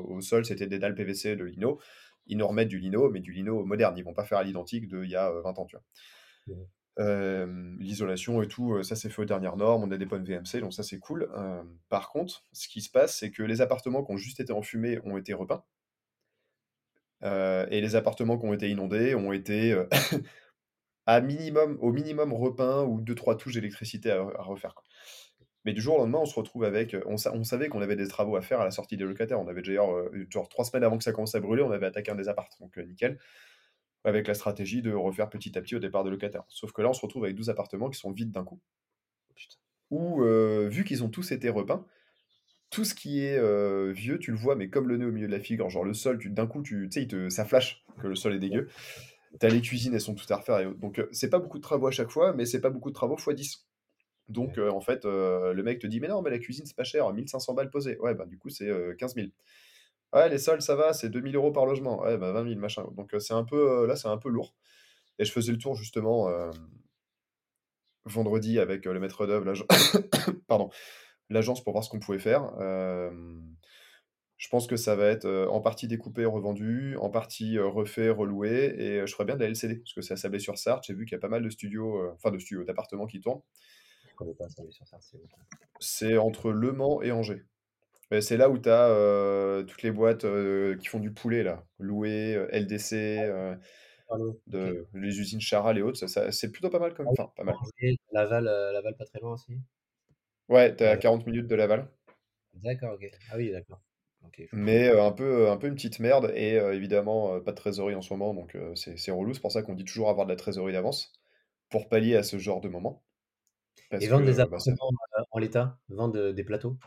[0.05, 1.79] au sol, c'était des dalles PVC, de lino.
[2.27, 3.97] Ils nous remettent du lino, mais du lino moderne.
[3.97, 5.83] Ils vont pas faire à l'identique d'il y a, heu, 20 ans, tu vois?
[6.97, 9.83] L'isolation et tout, ça c'est fait aux dernières normes.
[9.83, 11.29] On a des bonnes VMC, donc ça c'est cool.
[11.89, 14.99] Par contre, ce qui se passe, c'est que les appartements qui ont juste été enfumés
[15.03, 15.63] ont été repeints,
[17.23, 19.75] et les appartements qui ont été inondés ont été,
[21.05, 24.75] à minimum au minimum repeints ou deux trois touches d'électricité à refaire.
[25.65, 27.95] Mais du jour au lendemain, on se retrouve avec, on sa on savait qu'on avait
[27.95, 29.39] des travaux à faire à la sortie des locataires.
[29.39, 29.81] On avait déjà,
[30.29, 32.49] genre 3 semaines avant que ça commence à brûler, on avait attaqué un des apparts,
[32.59, 33.19] donc nickel.
[34.05, 36.43] Avec la stratégie de refaire petit à petit au départ des locataires.
[36.47, 38.61] Sauf que là, on se retrouve avec 12 appartements qui sont vides d'un coup.
[39.91, 41.85] Où, heu, vu qu'ils ont tous été repeints,
[42.69, 45.27] tout ce qui est, heu, vieux, tu le vois, mais comme le nez au milieu
[45.27, 45.69] de la figure.
[45.69, 48.67] Genre le sol, d'un coup, tu sais, ça flash que le sol est dégueu.
[49.39, 50.65] Tu as les cuisines, elles sont toutes à refaire et.
[50.75, 52.95] Donc heu, c'est pas beaucoup de travaux à chaque fois, mais c'est pas beaucoup de
[52.95, 53.67] travaux fois 10.
[54.29, 57.07] Donc, en fait, le mec te dit: «Mais non, mais la cuisine, c'est pas cher,
[57.07, 57.97] 1 500 balles posées».
[57.99, 59.29] Ouais, bah, du coup, c'est, heu, 15 000.
[60.15, 62.01] Ouais, les sols, ça va, c'est 2 000 € par logement.
[62.01, 62.85] Ouais, bah, 20 000, machin.
[62.95, 64.55] Donc, heu, c'est un peu, heu, là, c'est un peu lourd
[65.19, 66.51] et je faisais le tour justement, hem,
[68.05, 69.65] vendredi avec, le maître d'œuvre, l'age
[70.47, 70.69] pardon,
[71.29, 72.51] l'agence pour voir ce qu'on pouvait faire.
[74.37, 79.07] Je pense que ça va être, en partie découpé, revendu, en partie, refait, reloué et
[79.07, 80.83] je ferais bien de la LCD parce que c'est à Sablé-sur-Sarthe.
[80.85, 83.41] J'ai vu qu'il y a pas mal de studios, enfin de studios, d'appartements qui tournent.
[84.09, 85.37] Je connais pas Sablé-sur-Sarthe, c'est où ça?
[85.79, 87.45] C'est entre Le Mans et Angers.
[88.11, 91.65] Beh, c'est là où tu as, toutes les boîtes, heu, qui font du poulet là,
[91.79, 93.57] Loué, heu, LDC, heu,
[94.07, 94.75] Pardon, OK.
[94.75, 97.17] de les usines Charal et autres, ça ça c'est plutôt pas mal comme Ah oui,
[97.17, 97.59] enfin pas mal.
[97.61, 99.59] Angers, Laval, heu, Laval pas très loin aussi?
[100.49, 100.97] Ouais, tu es à Laval.
[100.97, 101.87] 40 minutes de Laval,
[102.53, 103.05] D'accord, OK.
[103.29, 103.81] Ah oui, d'accord.
[104.23, 107.43] OK, je mais heu, un peu, un peu une petite merde et heu, évidemment, heu,
[107.43, 109.33] pas de trésorerie en ce moment donc heu, c'est c'est relou.
[109.33, 111.13] C'est pour ça qu'on dit toujours avoir de la trésorerie d'avance,
[111.69, 113.03] pour pallier à ce genre de moment.
[113.99, 115.79] Et Parce vendre que, bah, ça appartements, heu, en l'état?
[115.89, 116.77] Vendre, heu, des plateaux?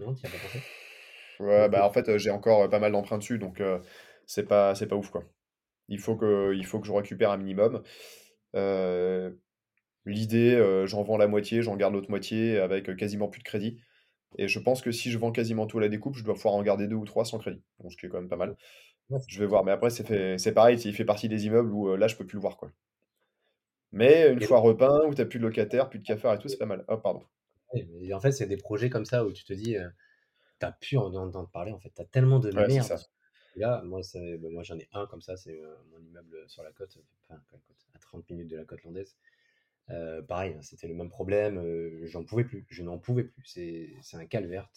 [0.00, 0.62] Non, tu y as pas pensé?
[1.38, 3.80] ouais, bah, en fait, heu, j'ai encore, heu, pas mal d'emprunts dessus donc heu,
[4.26, 5.24] c'est pas c'est pas ouf, quoi.
[5.88, 7.82] Il faut que il faut que je récupère un minimum.
[10.06, 13.80] L'idée, j'en vends la moitié, j'en garde l'autre moitié avec, quasiment plus de crédit
[14.38, 16.54] et je pense que si je vends quasiment tout à la découpe, je dois pouvoir
[16.54, 18.56] en garder 2 ou 3 sans crédit, donc ce qui est quand même pas mal.
[19.28, 21.96] Je vais voir, mais après c'est fait c'est pareil, il fait partie des immeubles où,
[21.96, 22.72] là, je peux plus le voir, quoi.
[23.92, 26.48] Mais une fois repeint, où tu as plus de locataires, plus de cafards et tout,
[26.48, 26.84] c'est pas mal.
[26.88, 27.22] Oh pardon.
[27.74, 29.90] Mais en fait, c'est des projets comme ça où tu te dis, heu,
[30.60, 31.90] tu as plus envie d'entendre parler, en fait.
[31.94, 33.08] Tu as tellement de Ouais, c'est merde ça.
[33.56, 35.60] là, moi, c'est bah, moi, j'en ai un comme ça, c'est,
[35.92, 37.62] mon immeuble, sur la côte, enfin, la côte,
[37.94, 39.16] à 30 minutes de la côte landaise.
[40.28, 41.60] Pareil, hein, c'était le même problème,
[42.06, 43.42] j'en pouvais plus, je n'en pouvais plus.
[43.44, 44.70] C'est c'est un calvaire.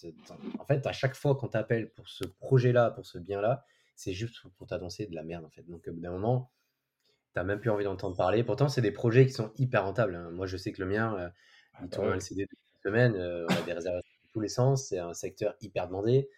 [0.60, 3.64] En fait, à chaque fois qu'on t'appelle pour ce projet-là, pour ce bien-là,
[3.96, 5.64] c'est juste pour pour t'annoncer de la merde, en fait.
[5.70, 6.52] Donc, au bout d'un moment,
[7.36, 8.44] tu as même plus envie d'entendre parler.
[8.44, 10.32] Pourtant, c'est des projets qui sont hyper rentables, hein.
[10.32, 11.32] Moi, je sais que le mien,
[11.74, 12.16] Ah il bah, tourne en ouais.
[12.16, 12.48] LCD
[12.84, 16.30] semaine, heu, on a des réservations dans tous les sens, c'est un secteur hyper demandé,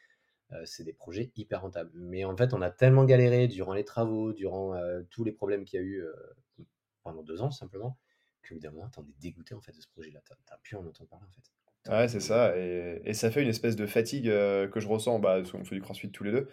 [0.54, 1.92] heu, c'est des projets hyper rentables.
[1.96, 5.66] Mais en fait, on a tellement galéré durant les travaux, durant, heu, tous les problèmes
[5.66, 6.06] qu'il y a eu,
[7.04, 7.98] pendant 2 ans, simplement,
[8.48, 10.22] qu'au bout d'un moment, tu en es dégoûté, en fait, de ce projet-là.
[10.26, 11.52] Tu as tu as plus envie d'entendre parler, en fait.
[11.62, 14.88] En Ouais, c'est es ça et et ça fait une espèce de fatigue, que je
[14.88, 16.48] ressens, bah, parce qu'on fait du crossfit tous les 2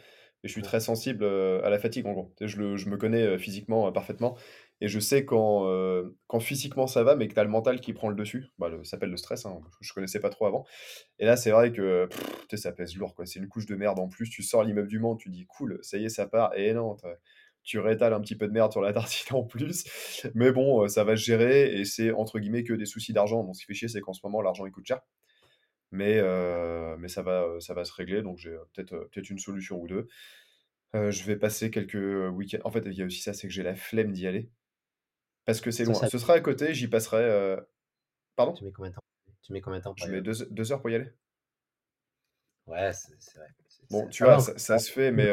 [0.44, 2.35] et je suis ouais, très sensible, à la fatigue, en gros.
[2.42, 4.37] Je le je me connais, physiquement, parfaitement
[4.83, 7.81] et je sais quand, heu, quand physiquement ça va, mais que tu as le mental
[7.81, 8.49] qui prend le dessus.
[8.59, 10.64] Bah, ça s'appelle le stress, hein, je connaissais pas trop avant
[11.21, 12.09] et là, c'est vrai que,
[12.55, 13.14] ça pèse lourd.
[13.25, 14.29] C'est une couche de merde en plus.
[14.29, 16.97] Tu sors l'immeuble du Mans, tu dis: «Cool, ça y est, ça part» et non,
[17.62, 19.85] tu rétales un petit peu de merde sur la tartine en plus.
[20.35, 23.45] Mais bon, heu, ça va se gérer et c'est entre guillemets «que des soucis d'argent».
[23.45, 25.01] Donc ce qui fait chier, c'est qu'en ce moment, l'argent, il coûte cher.
[25.92, 26.21] Mais
[26.99, 30.09] mais ça va, se régler, donc j'ai, peut-être, une solution ou 2.
[30.95, 31.95] Heu, je vais passer quelques,
[32.35, 34.51] week-ends en fait, il y a aussi ça, c'est que j'ai la flemme d'y aller,
[35.44, 35.94] parce que c'est loin.
[35.94, 37.57] ça Ce sera à côté, j'y passerai,
[38.37, 38.55] pardon?
[38.55, 39.02] tu mets combien de temps?
[39.42, 40.22] Tu mets combien de temps Je mets aller?
[40.22, 41.11] 2 heu 2 heures pour y aller.
[42.66, 43.48] Ouais, c'est vrai.
[43.90, 45.28] Bon, tu vois, encore, ça se fait, mais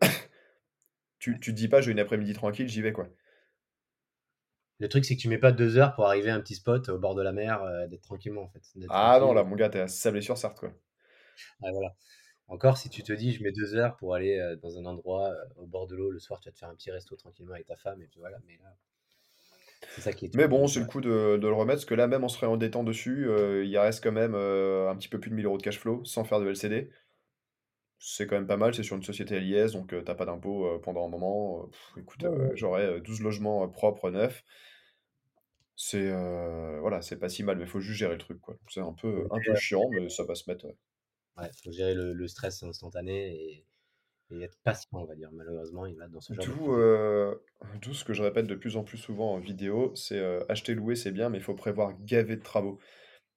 [1.18, 3.08] tu, tu te dis pas, j'ai une après-midi tranquille, j'y vais, quoi.
[4.78, 6.88] Le truc, c'est que tu mets pas deux heures pour arriver à un petit spot
[6.88, 8.62] au bord de la mer, euh, d'être tranquillement, en fait.
[8.88, 10.72] Ah non, là, mon gars, t'es à Sablé-sur-Sarthe, quoi.
[11.62, 11.96] Ah, voilà.
[12.48, 15.30] Encore, si tu te dis, je mets deux heures pour aller euh, dans un endroit
[15.30, 17.54] euh, au bord de l'eau, le soir, tu vas te faire un petit resto tranquillement
[17.54, 18.38] avec ta femme, et puis voilà.
[18.46, 18.76] Mais là,
[19.94, 21.94] c'est ça qui est Mais bon, c'est le coup de, de le remettre, parce que
[21.94, 25.20] là, même en se réendettant dessus, euh, il reste quand même euh, un petit peu
[25.20, 26.90] plus de 1000 euros de cash flow sans faire de LCD.
[27.98, 30.26] C'est quand même pas mal, c'est sur une société à l'IS, donc euh, t'as pas
[30.26, 31.66] d'impôt euh, pendant un moment.
[31.68, 34.44] Pff, écoute, Ouais, euh, j'aurais euh, 12 logements euh, propres, neufs.
[35.76, 38.56] C'est euh, voilà, c'est pas si mal, mais faut juste gérer le truc, quoi.
[38.68, 40.66] C'est un peu, un peu chiant, mais ça va se mettre.
[40.66, 40.76] ouais.
[41.38, 43.66] ouais, faut gérer le, le stress instantané et,
[44.34, 45.30] et être patient, on va dire.
[45.32, 47.34] Malheureusement, il va dans ce genre de D'où euh,
[47.82, 50.74] d'où ce que je répète de plus en plus souvent en vidéo, c'est euh, acheter,
[50.74, 52.78] louer, c'est bien, mais il faut prévoir gaver de travaux.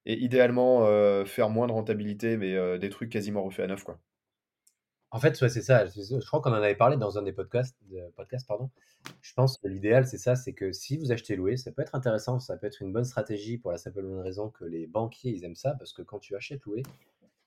[0.05, 3.83] Et idéalement, euh, faire moins de rentabilité, mais euh, des trucs quasiment refaits à neuf,
[3.83, 3.99] quoi.
[5.12, 5.86] En fait, ouais, c'est ça.
[5.86, 7.77] Je crois qu'on en avait parlé dans un des podcasts,
[8.47, 8.69] pardon.
[9.21, 11.95] Je pense que l'idéal, c'est ça, c'est que si vous achetez loué, ça peut être
[11.95, 15.31] intéressant, ça peut être une bonne stratégie pour la simple bonne raison que les banquiers,
[15.31, 16.83] ils aiment ça, parce que quand tu achètes loué,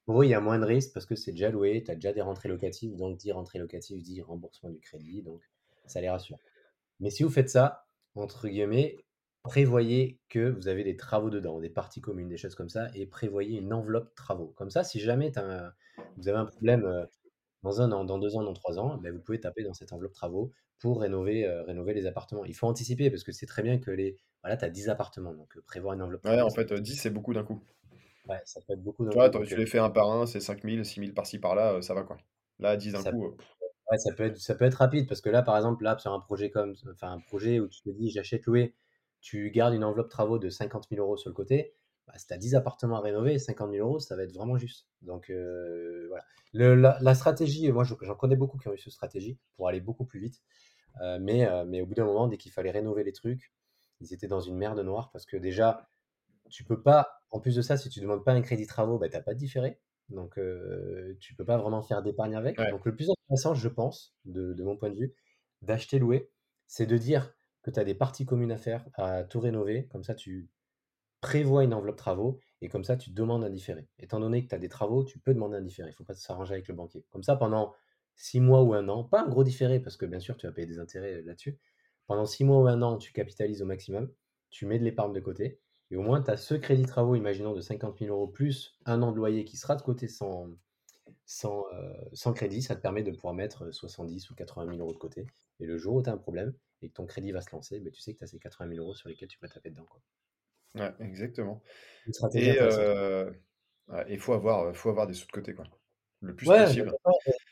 [0.06, 1.94] pour eux, il y a moins de risques parce que c'est déjà loué, tu as
[1.94, 5.42] déjà des rentrées locatives, donc dit rentrée locative dit remboursement du crédit, donc
[5.86, 6.38] ça les rassure.
[7.00, 8.96] Mais si vous faites ça, entre guillemets,
[9.42, 13.06] prévoyez que vous avez des travaux dedans, des parties communes, des choses comme ça, et
[13.06, 14.48] prévoyez une enveloppe travaux.
[14.56, 15.72] Comme ça, si jamais un-
[16.16, 17.06] vous avez un problème euh,
[17.62, 19.92] dans un an, dans deux ans, dans trois ans, ben, vous pouvez taper dans cette
[19.92, 22.44] enveloppe travaux pour rénover, euh, rénover les appartements.
[22.44, 24.18] Il faut anticiper parce que c'est très bien que les.
[24.42, 26.74] Voilà, tu as 10 appartements, donc euh, prévoir une enveloppe Ouais, travaux, en fait, peut
[26.74, 27.62] euh, être, 10, c'est beaucoup d'un coup.
[28.28, 30.40] Ouais, ça peut être beaucoup d'un Tu vois, tu les fais un par un, c'est
[30.40, 32.16] 5000, 6000 par-ci par-là, ça va, quoi.
[32.58, 33.36] Là, 10 d'un coup, euh,
[33.90, 36.12] Ouais, ça peut être, ça peut être rapide parce que là, par exemple, là, sur
[36.12, 38.74] un projet comme, enfin, un projet où tu te dis j'achète louer,
[39.20, 41.74] tu gardes une enveloppe travaux de 50 000 euros sur le côté,
[42.06, 44.56] bah, si tu as 10 appartements à rénover, 50 000 euros, ça va être vraiment
[44.58, 44.86] juste.
[45.02, 46.24] Donc, euh, voilà.
[46.52, 49.68] Le- la, la stratégie, moi, je- j'en connais beaucoup qui ont eu cette stratégie pour
[49.68, 50.40] aller beaucoup plus vite.
[51.02, 53.52] Euh, mais, euh, mais au bout d'un moment, dès qu'il fallait rénover les trucs,
[54.00, 55.88] ils étaient dans une merde noire parce que déjà,
[56.50, 59.08] tu peux pas, en plus de ça, si tu demandes pas un crédit travaux, bah,
[59.08, 59.80] tu n'as pas de différé.
[60.08, 62.58] Donc, euh, tu peux pas vraiment faire d'épargne avec.
[62.58, 62.70] ouais.
[62.70, 65.14] Donc, le plus intéressant, je pense, de, de mon point de vue,
[65.62, 66.30] d'acheter louer,
[66.66, 67.32] c'est de dire
[67.62, 69.86] que tu as des parties communes à faire, à tout rénover.
[69.88, 70.50] Comme ça, tu
[71.20, 73.88] prévois une enveloppe travaux et comme ça, tu demandes un différé.
[73.98, 75.88] Étant donné que tu as des travaux, tu peux demander un différé.
[75.90, 77.04] Il ne faut pas s'arranger avec le banquier.
[77.10, 77.74] Comme ça, pendant
[78.16, 80.52] six mois ou un an, pas un gros différé parce que bien sûr, tu vas
[80.52, 81.58] payer des intérêts là-dessus.
[82.06, 84.12] Pendant six mois ou un an, tu capitalises au maximum,
[84.50, 85.60] tu mets de l'épargne de côté
[85.90, 89.02] et au moins, tu as ce crédit travaux, imaginons, de 50 000 euros plus un
[89.02, 90.48] an de loyer qui sera de côté sans,
[91.26, 92.62] sans, euh, sans crédit.
[92.62, 95.26] Ça te permet de pouvoir mettre 70 ou 80 000 euros de côté.
[95.60, 97.80] Et le jour où tu as un problème et que ton crédit va se lancer,
[97.80, 99.70] ben, tu sais que tu as ces 80 000 euros sur lesquels tu peux taper
[99.70, 99.86] dedans.
[99.86, 100.02] Quoi.
[100.74, 101.62] Ouais, exactement.
[102.06, 103.30] Une stratégie Et euh,
[103.88, 105.66] ouais, il faut avoir, euh, faut avoir des sous de côté, quoi.
[106.20, 106.92] Le plus Ouais, possible.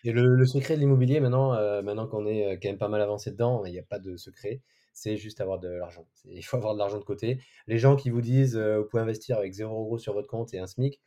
[0.04, 2.88] Et le, le secret de l'immobilier, maintenant, euh, maintenant qu'on est euh, quand même pas
[2.88, 4.62] mal avancé dedans, il n'y a pas de secret.
[4.92, 6.06] C'est juste avoir de l'argent.
[6.14, 7.40] C'est- Il faut avoir de l'argent de côté.
[7.66, 10.54] Les gens qui vous disent euh, vous pouvez investir avec 0 euros sur votre compte
[10.54, 11.00] et un SMIC,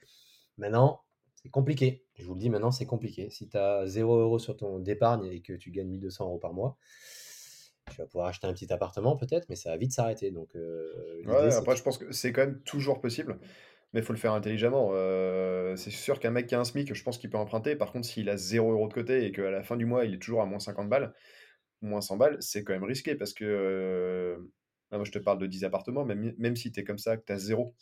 [0.57, 1.01] maintenant,
[1.35, 2.05] c'est compliqué.
[2.15, 3.29] Je vous le dis maintenant, c'est compliqué.
[3.29, 6.53] Si tu as 0 euros sur ton d'épargne et que tu gagnes 1200 euros par
[6.53, 6.77] mois,
[7.91, 10.31] tu vas pouvoir acheter un petit appartement peut-être, mais ça va vite s'arrêter.
[10.31, 13.39] Donc, euh, Ouais, l'idée, c'est après, je pense que c'est quand même toujours possible,
[13.93, 14.91] mais il faut le faire intelligemment.
[14.93, 17.75] Euh, c'est sûr qu'un mec qui a un SMIC, je pense qu'il peut emprunter.
[17.75, 20.13] Par contre, s'il a 0 euros de côté et qu'à la fin du mois, il
[20.13, 21.13] est toujours à moins 50 balles,
[21.81, 23.45] moins 100 balles, c'est quand même risqué parce que.
[23.45, 24.37] euh,
[24.91, 27.25] là, moi, je te parle de 10 appartements, même, même si tu comme ça, que
[27.25, 27.75] tu as zéro,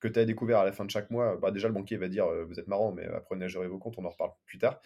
[0.00, 2.08] que tu as découvert à la fin de chaque mois, bah, déjà, le banquier va
[2.08, 4.58] dire euh, Vous êtes marrant, mais apprenez à gérer vos comptes, on en reparle plus
[4.58, 4.80] tard.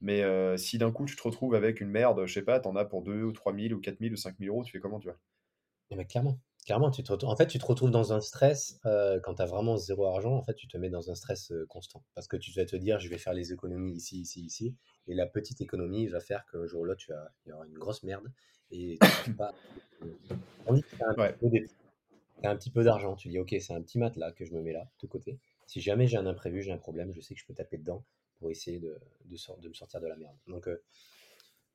[0.00, 0.22] Mais
[0.58, 3.02] si d'un coup, tu te retrouves avec une merde, je sais pas, t'en as pour
[3.02, 5.08] 2 ou 3 000 ou 4 000 ou 5 000 euros, tu fais comment, tu
[5.08, 5.18] vois?
[5.90, 8.78] Eh ben, clairement, clairement, tu te retrouves, en fait, tu te retrouves dans un stress
[8.86, 10.34] euh, quand tu as vraiment zéro argent.
[10.34, 12.76] En fait, tu te mets dans un stress euh, constant parce que tu vas te
[12.76, 14.74] dire, je vais faire les économies ici, ici, ici,
[15.06, 17.04] et la petite économie va faire qu'un jour ou l'autre,
[17.46, 18.30] il y aura une grosse merde
[18.70, 19.48] et tu pas.
[19.48, 19.54] à-
[20.66, 21.36] Tandis que tu as un petit Ouais.
[21.40, 21.64] peu d'é-
[22.42, 24.62] t'as un petit peu d'argent, tu dis, ok, c'est un petit matelas que je me
[24.62, 25.38] mets là, de côté.
[25.66, 28.04] Si jamais j'ai un imprévu, j'ai un problème, je sais que je peux taper dedans
[28.38, 30.36] pour essayer de, de, de me sortir de la merde.
[30.46, 30.82] Donc, euh,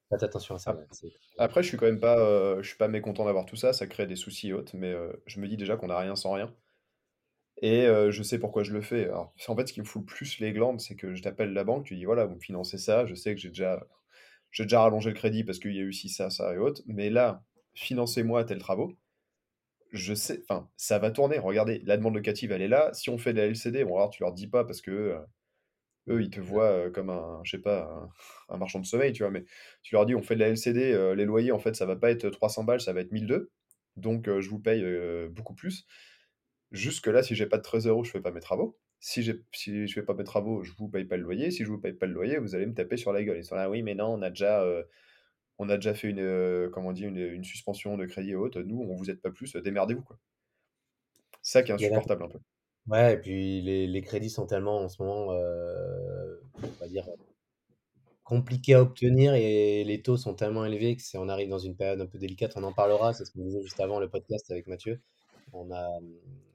[0.10, 0.72] faites attention à ça.
[0.72, 3.46] Ap- ouais, c'est- Après, je suis quand même pas, euh, je suis pas mécontent d'avoir
[3.46, 5.88] tout ça, ça crée des soucis et autres, mais euh, je me dis déjà qu'on
[5.88, 6.54] n'a rien sans rien.
[7.62, 9.06] Et euh, je sais pourquoi je le fais.
[9.06, 11.54] Alors, en fait, ce qui me fout le plus les glandes, c'est que je t'appelle
[11.54, 13.86] la banque, tu dis voilà, vous me financez ça, je sais que j'ai déjà,
[14.52, 16.84] j'ai déjà rallongé le crédit parce qu'il y a eu ci, ça, ça et autres,
[16.88, 17.44] mais là,
[17.76, 18.94] financez-moi tel travaux.
[19.92, 21.40] Je sais, enfin, ça va tourner.
[21.40, 22.92] Regardez, la demande locative, elle est là.
[22.94, 25.18] Si on fait de la LCD, bon, alors tu leur dis pas parce que
[26.10, 27.84] eux, ils te voient comme un, je sais pas,
[28.50, 29.46] un, un marchand de sommeil, tu vois, mais
[29.84, 32.12] tu leur dis, on fait de la LCD, les loyers, en fait, ça va pas
[32.12, 33.52] être 300 balles, ça va être 1002.
[33.98, 34.84] Donc, je vous paye
[35.30, 35.86] beaucoup plus.
[36.72, 38.78] Jusque-là, si j'ai pas de trésor, je fais pas mes travaux.
[39.00, 41.52] Si, j'ai, si je fais pas mes travaux, je vous paye pas le loyer.
[41.52, 43.38] Si je vous paye pas le loyer, vous allez me taper sur la gueule.
[43.38, 44.84] Ils sont là, oui, mais non, on a déjà, euh,
[45.60, 48.36] on a déjà fait une, euh, comment on dit, une, une suspension de crédit et
[48.36, 48.62] autres.
[48.62, 50.20] Nous, on vous aide pas plus, démerdez-vous, quoi.
[51.42, 52.40] Ça qui est insupportable un peu.
[52.88, 57.08] Ouais, et puis les, crédits sont tellement en ce moment, euh, on va dire,
[58.24, 61.76] compliqués à obtenir et les taux sont tellement élevés que c'est, on arrive dans une
[61.76, 62.54] période un peu délicate.
[62.56, 65.02] On en parlera, c'est ce qu'on disait juste avant le podcast avec Mathieu.
[65.54, 65.88] On a,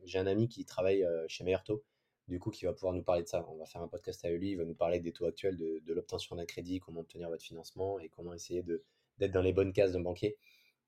[0.04, 1.84] j'ai un ami qui travaille euh, chez Meilleur Taux,
[2.28, 3.44] du coup, qui va pouvoir nous parler de ça.
[3.50, 5.82] On va faire un podcast avec lui, il va nous parler des taux actuels de,
[5.84, 8.84] de l'obtention d'un crédit, comment obtenir votre financement et comment essayer de,
[9.18, 10.36] d'être dans les bonnes cases d'un banquier.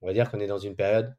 [0.02, 1.16] On va dire qu'on est dans une période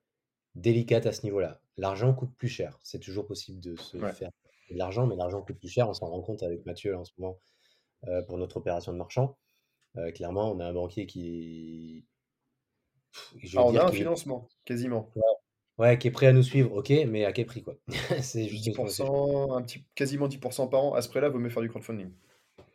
[0.57, 1.61] délicate à ce niveau-là.
[1.77, 2.79] L'argent coûte plus cher.
[2.83, 4.11] C'est toujours possible de se Ouais.
[4.13, 4.31] faire
[4.71, 5.87] de l'argent, mais l'argent coûte plus cher.
[5.89, 7.39] On s'en rend compte avec Mathieu là, en ce moment
[8.07, 9.37] euh, pour notre opération de marchand.
[9.97, 12.05] Euh, clairement, on a un banquier qui,
[13.11, 15.11] pff, Ah, on a un qui, financement, quasiment.
[15.77, 17.75] ouais, qui est prêt à nous suivre, ok, mais à quel prix quoi?
[18.21, 20.93] C'est juste une c'est- 10%, un petit, quasiment 10% par an.
[20.93, 22.11] À ce prix-là, vaut mieux faire du crowdfunding.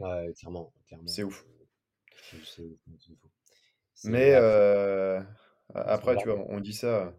[0.01, 0.73] ouais, clairement.
[1.07, 1.45] C'est ouf.
[4.05, 5.21] Mais après, euh,
[5.75, 7.15] après, tu vois, on dit ça.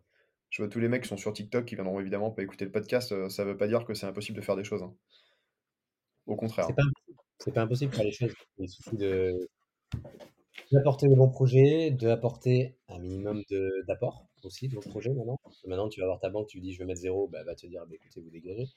[0.54, 2.72] Je vois tous les mecs qui sont sur TikTok qui viendront évidemment pas écouter le
[2.72, 3.12] podcast.
[3.12, 4.84] euh, Ça veut pas dire que c'est impossible de faire des choses.
[4.84, 4.94] hein.
[6.28, 6.68] Au contraire.
[7.40, 7.90] c'est pas impossible.
[7.92, 8.36] Pas de faire les choses.
[8.60, 9.50] Il suffit de
[10.72, 15.40] d'apporter le bon projet, d'apporter un minimum de- d'apport aussi de vos projets maintenant.
[15.66, 17.48] Maintenant, tu vas voir ta banque, tu lui dis je veux mettre zéro, bah, elle
[17.48, 18.68] va te dire bah, écoutez, vous dégagez.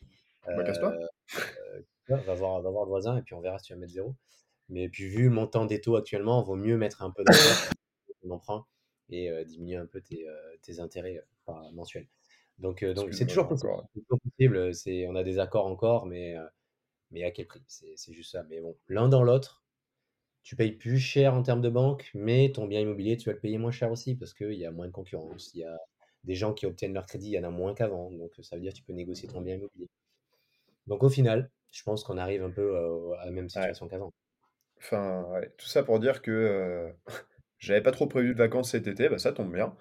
[0.46, 0.94] Bah, casse-toi.
[0.94, 3.78] Euh, ouais, va, voir, va voir le voisin et puis on verra si tu vas
[3.80, 4.14] mettre zéro.
[4.70, 7.70] Mais puis, vu le montant des taux actuellement, il vaut mieux mettre un peu d'apport
[8.22, 8.64] ton emprunt
[9.10, 12.08] et euh, diminuer un peu tes, euh, tes intérêts euh, mensuels.
[12.58, 13.72] Donc, euh, donc c'est toujours possible.
[13.74, 14.74] encore- C'est toujours possible.
[14.74, 16.46] C'est, on a des accords encore, mais, euh,
[17.12, 17.62] mais à quel prix?
[17.68, 18.44] C'est, c'est juste ça.
[18.44, 19.64] Mais bon, l'un dans l'autre,
[20.42, 23.40] tu payes plus cher en termes de banque, mais ton bien immobilier, tu vas le
[23.40, 25.52] payer moins cher aussi parce qu'il y a moins de concurrence.
[25.54, 25.78] Il y a
[26.24, 28.10] des gens qui obtiennent leur crédit, il y en a moins qu'avant.
[28.12, 29.88] Donc, ça veut dire que tu peux négocier ton bien immobilier.
[30.88, 34.12] Donc, au final, je pense qu'on arrive un peu euh, à la même situation qu'avant.
[34.78, 36.92] Enfin, ouais, tout ça pour dire que euh,
[37.58, 39.76] j'avais pas trop prévu de vacances cet été, bah ça tombe bien.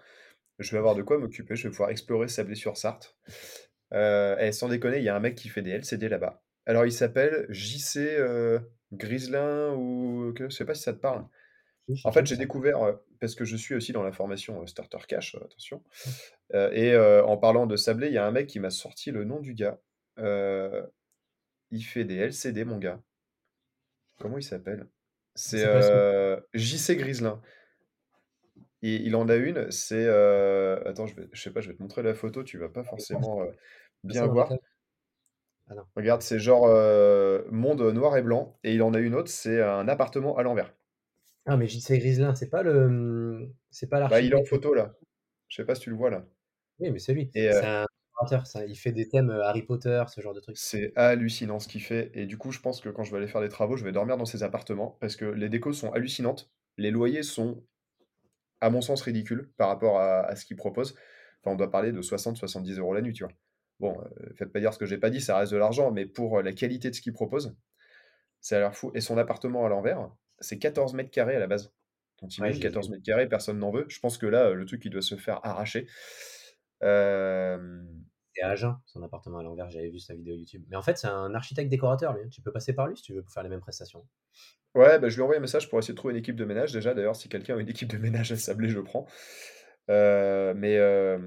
[0.59, 3.17] Je vais avoir de quoi m'occuper, je vais pouvoir explorer Sablé-sur-Sarthe.
[3.93, 6.41] Euh, et sans déconner, il y a un mec qui fait des LCD là-bas.
[6.65, 8.59] Alors il s'appelle JC euh,
[8.91, 11.25] Griselin ou je sais pas si ça te parle.
[11.87, 14.65] Oui, En fait, j'ai découvert, euh, parce que je suis aussi dans la formation euh,
[14.65, 15.83] Starter Cash, euh, attention.
[16.53, 19.23] Euh, et en parlant de Sablé, il y a un mec qui m'a sorti le
[19.23, 19.79] nom du gars.
[20.17, 23.01] Il fait des LCD, mon gars.
[24.19, 24.87] Comment il s'appelle?
[25.35, 25.65] C'est
[26.53, 27.41] JC Griselin.
[28.81, 30.05] Et il en a une, c'est...
[30.07, 32.69] euh, Attends, je vais, je sais pas, je vais te montrer la photo, tu vas
[32.69, 33.51] pas forcément euh,
[34.03, 34.51] bien voir.
[35.67, 35.83] Ah non.
[35.95, 38.59] Regarde, c'est genre euh, monde noir et blanc.
[38.63, 40.73] Et il en a une autre, c'est un appartement à l'envers.
[41.45, 44.47] Ah, mais JC Griselin, c'est pas le, c'est pas Bah, il est en l'architecte.
[44.47, 44.93] photo là.
[45.47, 46.25] Je sais pas si tu le vois là.
[46.79, 47.31] Oui, mais c'est lui.
[47.33, 48.65] Et C'est euh, un ça.
[48.65, 50.57] Il fait des thèmes euh, Harry Potter, ce genre de trucs.
[50.57, 52.11] c'est hallucinant ce qu'il fait.
[52.13, 53.91] Et du coup, je pense que quand je vais aller faire des travaux, je vais
[53.91, 56.51] dormir dans ses appartements parce que les décos sont hallucinantes.
[56.77, 57.63] Les loyers sont,
[58.61, 60.95] à mon sens, ridicules par rapport à, à ce qu'il propose.
[61.41, 63.33] Enfin, on doit parler de 60-70 euros la nuit, tu vois.
[63.79, 66.05] Bon, euh, faites pas dire ce que j'ai pas dit, ça reste de l'argent, mais
[66.05, 67.55] pour euh, la qualité de ce qu'il propose,
[68.41, 68.91] ça a l'air fou.
[68.95, 71.73] Et son appartement à l'envers, c'est 14 mètres carrés à la base.
[72.21, 72.91] Donc, Ouais, t'imagines, je l'ai 14 vu.
[72.93, 73.85] mètres carrés, personne n'en veut.
[73.89, 75.87] Je pense que là, euh, le truc, il doit se faire arracher.
[76.83, 77.83] Euh,
[78.33, 79.69] C'est à Agen, son appartement à l'envers.
[79.69, 80.63] J'avais vu sa vidéo YouTube.
[80.69, 82.23] Mais en fait, c'est un architecte décorateur, lui.
[82.23, 82.29] hein.
[82.31, 84.05] Tu peux passer par lui si tu veux pour faire les mêmes prestations.
[84.75, 86.43] Ouais, bah, je lui ai envoyé un message pour essayer de trouver une équipe de
[86.43, 86.93] ménage déjà.
[86.93, 89.07] D'ailleurs, si quelqu'un a une équipe de ménage à Sablé, je prends.
[89.89, 91.17] Euh, mais euh,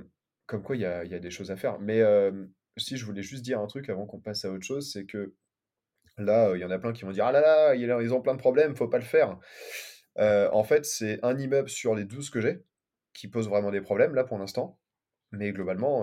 [0.47, 1.79] comme quoi, il y a, il y a des choses à faire.
[1.79, 2.31] Mais euh,
[2.77, 5.35] si je voulais juste dire un truc avant qu'on passe à autre chose, c'est que
[6.19, 8.35] là, il y en a plein qui vont dire Ah là là, ils ont plein
[8.35, 9.39] de problèmes, faut pas le faire.
[10.19, 12.63] En fait, c'est un immeuble sur les 12 que j'ai
[13.15, 14.79] qui pose vraiment des problèmes là pour l'instant.
[15.33, 16.03] Mais globalement,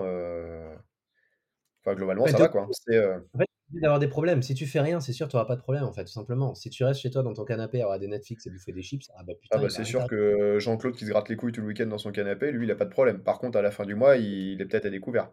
[1.80, 2.66] enfin, globalement ça va quoi.
[2.72, 4.42] C'est, En fait, t'es obligé d'avoir des problèmes.
[4.42, 6.54] Si tu fais rien, c'est sûr, tu n'auras pas de problème, en fait, tout simplement.
[6.54, 9.10] Si tu restes chez toi dans ton canapé à des Netflix et bouffer des chips,
[9.14, 11.36] ah bah Ah putain, bah il va c'est sûr que Jean-Claude qui se gratte les
[11.36, 13.22] couilles tout le week-end dans son canapé, lui, il a pas de problème.
[13.22, 15.30] Par contre, à la fin du mois, il, est peut-être à découvert.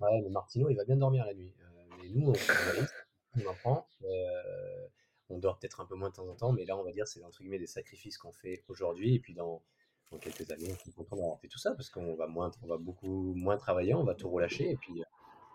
[0.00, 1.54] Ouais, mais Martino, il va bien dormir la nuit.
[1.60, 3.86] Euh, mais nous, on, on en prend.
[4.02, 4.86] Euh,
[5.28, 7.06] on dort peut-être un peu moins de temps en temps, mais là, on va dire,
[7.06, 9.14] c'est entre guillemets des sacrifices qu'on fait aujourd'hui.
[9.14, 9.62] Et puis, dans,
[10.10, 12.66] dans quelques années, on sera content d'avoir fait tout ça parce qu'on va, moins, on
[12.66, 14.70] va beaucoup moins travailler, on va tout relâcher.
[14.70, 15.04] Et puis, euh,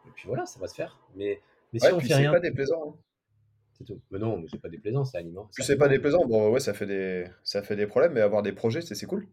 [0.07, 0.99] et puis voilà, ça va se faire.
[1.15, 1.41] Mais,
[1.75, 2.81] mais si Ouais, on puis fait c'est pas déplaisant.
[2.89, 2.99] hein.
[3.77, 4.01] c'est tout.
[4.11, 5.49] Mais non, mais c'est pas déplaisant, c'est animant.
[5.53, 8.41] Puis C'est pas déplaisant, bon ouais, ça fait des, ça fait des problèmes, mais avoir
[8.43, 9.27] des projets, c'est c'est cool.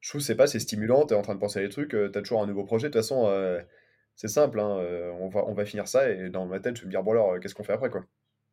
[0.00, 2.08] Je trouve c'est pas, c'est stimulant, t'es en train de penser à des trucs, euh,
[2.08, 2.88] t'as toujours un nouveau projet.
[2.88, 3.60] De toute façon, euh,
[4.16, 6.82] c'est simple, hein, euh, on va, on va finir ça et dans ma tête, je
[6.82, 8.04] vais me dire, bon alors, qu'est-ce qu'on fait après, quoi?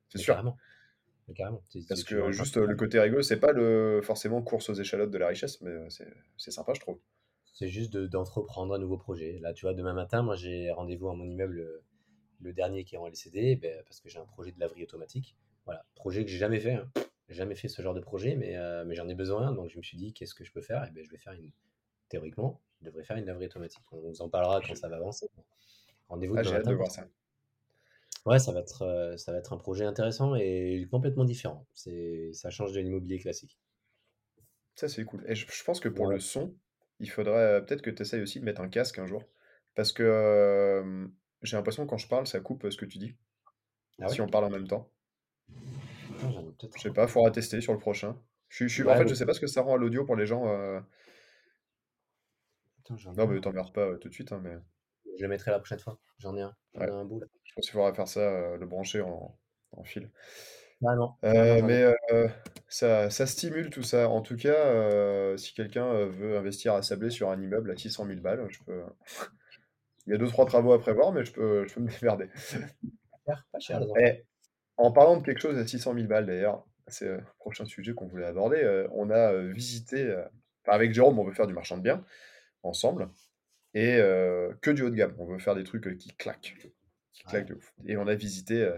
[0.10, 0.34] C'est sûr.
[0.36, 0.58] carrément.
[1.36, 1.64] Carrément.
[1.88, 5.28] Parce que juste le côté rigolo, c'est pas le forcément course aux échalotes de la
[5.28, 7.00] richesse, mais c'est c'est sympa, je trouve.
[7.54, 9.38] C'est juste de- d'entreprendre un nouveau projet.
[9.42, 11.82] Là, tu vois, demain matin, moi, j'ai rendez-vous à mon immeuble,
[12.40, 15.36] le dernier qui est en LCD, ben, parce que j'ai un projet de laverie automatique.
[15.66, 16.74] Voilà, projet que j'ai jamais fait.
[16.74, 16.90] hein.
[17.30, 19.52] jamais fait ce genre de projet, mais, mais j'en ai besoin.
[19.52, 20.86] Donc je me suis dit, qu'est-ce que je peux faire?
[20.86, 21.52] Et ben, je vais faire une.
[22.08, 23.84] Théoriquement, je devrais faire une laverie automatique.
[23.92, 25.30] On vous en parlera quand ça va avancer.
[26.08, 27.08] Rendez-vous ah, j'ai hâte de voir ça.
[28.26, 31.66] Ouais, ça va être, ça va être un projet intéressant et complètement différent.
[31.74, 33.58] C'est, ça change de l'immobilier classique.
[34.76, 35.24] Ça, c'est cool.
[35.28, 36.54] Et je, pense que pour le son,
[37.00, 39.24] il faudrait peut-être que tu essayes aussi de mettre un casque un jour.
[39.76, 41.10] Parce que
[41.42, 43.16] j'ai l'impression que quand je parle, ça coupe ce que tu dis.
[44.02, 44.90] Ah si on parle en même temps.
[46.22, 46.30] Ah,
[46.76, 48.18] je sais pas, il faudra tester sur le prochain.
[48.50, 50.26] Je, je, en fait, je sais pas ce que ça rend à l'audio pour les
[50.26, 50.46] gens.
[53.16, 54.32] non, mais t'emmerdes pas tout de suite.
[54.32, 54.58] Hein, mais...
[55.18, 56.00] Je le mettrai la prochaine fois.
[56.18, 56.56] J'en ai un.
[56.76, 59.38] un bout Je pense qu'il faudra faire ça, le brancher en,
[59.72, 60.10] en fil.
[60.86, 61.14] Ah non.
[61.22, 61.86] mais
[62.68, 64.10] ça, ça, stimule tout ça.
[64.10, 68.22] En tout cas, si quelqu'un veut investir à Sablé sur un immeuble à 600 000
[68.22, 68.84] balles, je peux.
[70.08, 72.30] Il y a deux, trois travaux à prévoir, mais je peux, je peux me démerder.
[73.26, 74.26] Pas cher, Et,
[74.78, 78.08] en parlant de quelque chose à 600 000 balles, d'ailleurs, c'est le prochain sujet qu'on
[78.08, 78.88] voulait aborder.
[78.92, 80.16] on a visité,
[80.66, 82.04] avec Jérôme, on veut faire du marchand de biens
[82.64, 83.10] ensemble,
[83.74, 83.98] et
[84.62, 85.14] que du haut de gamme.
[85.20, 86.56] On veut faire des trucs qui claquent,
[87.12, 87.74] qui claquent de ouf.
[87.86, 88.72] Et on a visité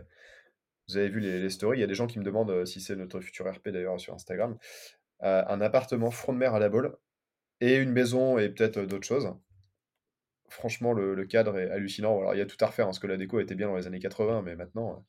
[0.92, 2.82] vous avez vu les, stories, il y a des gens qui me demandent euh, si
[2.82, 4.58] c'est notre futur RP d'ailleurs sur Instagram.
[5.24, 6.98] Euh, un appartement front de mer à la bolle
[7.62, 9.34] et une maison et peut-être euh, d'autres choses.
[10.52, 12.18] Franchement, le, cadre est hallucinant.
[12.20, 13.76] Alors, il y a tout à refaire, hein, parce que la déco était bien dans
[13.76, 15.06] les années 80, mais maintenant.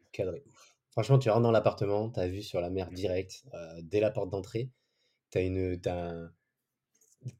[0.00, 0.76] Le cadre est ouf.
[0.90, 3.44] Franchement, tu rentres dans l'appartement, tu as vu sur la mer direct,
[3.82, 4.70] dès la porte d'entrée.
[5.30, 6.32] Tu as, un,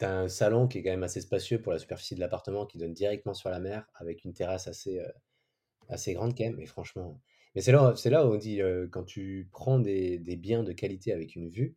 [0.03, 2.93] un salon qui est quand même assez spacieux pour la superficie de l'appartement, qui donne
[2.93, 5.01] directement sur la mer, avec une terrasse assez,
[5.89, 6.57] assez grande quand même.
[6.57, 7.21] Mais franchement,
[7.55, 8.61] mais c'est là, où on dit,
[8.93, 11.75] quand tu prends des, des biens de qualité avec une vue,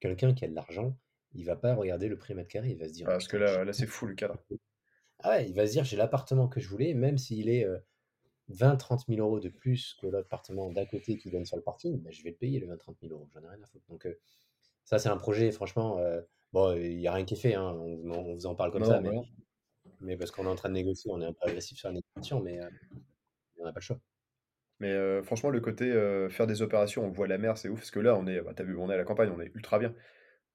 [0.00, 0.96] quelqu'un qui a de l'argent,
[1.34, 3.64] il va pas regarder le prix mètre carré, il va se dire, Parce que là,
[3.64, 4.36] là c'est fou le cadre.
[5.22, 7.66] Ah ouais, il va se dire, j'ai l'appartement que je voulais, même s'il est
[8.50, 12.10] 20-30 000 euros de plus que l'appartement d'à côté qui donne sur le parking, bah,
[12.10, 13.84] je vais le payer le 20-30 000 euros, j'en ai rien à foutre.
[13.88, 14.08] Donc
[14.84, 15.98] ça, c'est un projet, franchement,
[16.52, 19.00] bon, il n'y a rien qui est fait, hein, on, vous en parle comme ça,
[19.00, 19.10] mais,
[20.00, 21.94] mais parce qu'on est en train de négocier, on est un peu agressif sur la
[21.94, 22.60] négociation, mais
[23.58, 24.00] on n'a pas le choix.
[24.80, 25.92] Mais franchement, le côté
[26.30, 27.78] faire des opérations, on voit la mer, c'est ouf.
[27.78, 29.52] Parce que là, on est, bah, t'as vu, on est à la campagne, on est
[29.54, 29.94] ultra bien.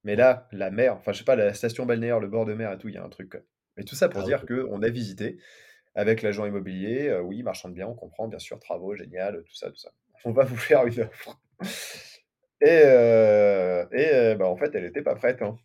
[0.03, 2.73] Mais là, la mer, enfin, je sais pas, la station balnéaire, le bord de mer
[2.73, 3.41] et tout, il y a un truc.
[3.77, 5.37] Mais tout ça pour ah dire qu'on a visité
[5.95, 7.15] avec l'agent immobilier.
[7.23, 9.91] oui, marchand de biens, on comprend, bien sûr, travaux, génial, tout ça, tout ça.
[10.25, 11.39] On va vous faire une offre.
[12.61, 12.81] Et,
[13.93, 15.41] et bah, en fait, elle n'était pas prête.
[15.41, 15.57] Hein.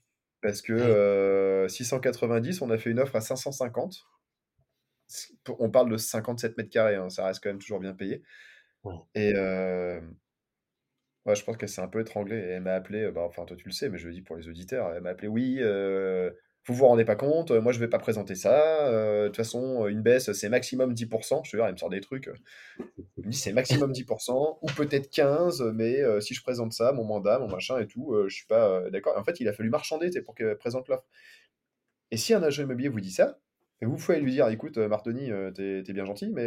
[0.43, 4.05] parce que 690, on a fait une offre à 550.
[5.59, 8.23] On parle de 57 mètres carrés, hein, ça reste quand même toujours bien payé.
[9.15, 9.33] Et
[11.27, 13.57] ouais, je pense qu'elle s'est un peu étranglée et elle m'a appelé, bah, enfin toi
[13.57, 15.61] tu le sais, mais je le dis pour les auditeurs, elle m'a appelé: «Oui,
[16.67, 20.03] vous vous rendez pas compte, moi je vais pas présenter ça, de toute façon, une
[20.03, 22.29] baisse, c'est maximum 10% Je te jure, elle me sort des trucs,
[22.79, 27.05] elle me dit: «C'est maximum 10% ou peut-être 15 mais si je présente ça, mon
[27.05, 30.11] mandat, mon machin et tout, je suis pas, d'accord» en fait, il a fallu marchander,
[30.23, 31.07] pour qu'elle présente l'offre.
[32.13, 33.39] Et si un agent immobilier vous dit ça,
[33.81, 36.47] vous pouvez lui dire: «Écoute, Martoni, t'es es bien gentil, mais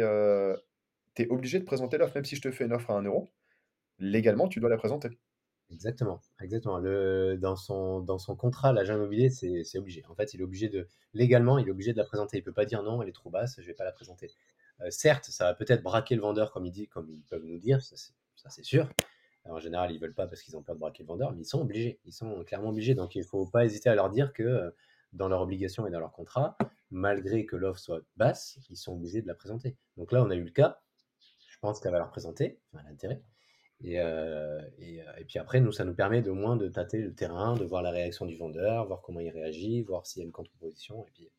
[1.14, 3.02] tu es obligé de présenter l'offre, même si je te fais une offre à 1
[3.02, 3.28] euro.
[3.98, 5.10] Légalement, tu dois la présenter.
[5.70, 6.80] Exactement, exactement.
[6.80, 10.04] Dans, son, dans son contrat, l'agent immobilier, c'est obligé.
[10.08, 12.38] En fait, il est obligé de, légalement, il est obligé de la présenter.
[12.38, 13.92] Il ne peut pas dire non, elle est trop basse, je ne vais pas la
[13.92, 14.30] présenter.
[14.80, 17.58] Euh, certes, ça va peut-être braquer le vendeur, comme, il dit, comme ils peuvent nous
[17.58, 18.88] dire, ça c'est sûr.
[19.44, 21.42] en général, ils ne veulent pas parce qu'ils ont peur de braquer le vendeur, mais
[21.42, 21.98] ils sont obligés.
[22.04, 22.94] Ils sont clairement obligés.
[22.94, 24.70] Donc, il ne faut pas hésiter à leur dire que euh,
[25.12, 26.56] dans leur obligation et dans leur contrat,
[26.90, 29.76] malgré que l'offre soit basse, ils sont obligés de la présenter.
[29.96, 30.80] Donc là, on a eu le cas
[31.56, 33.22] je pense qu'elle va leur présenter, l'intérêt.
[33.84, 36.98] Et, euh, et, euh, et, puis après, nous, ça nous permet de moins de tâter
[36.98, 40.22] le terrain, de voir la réaction du vendeur, voir comment il réagit, voir s'il y
[40.22, 41.30] a une contre-proposition, et puis,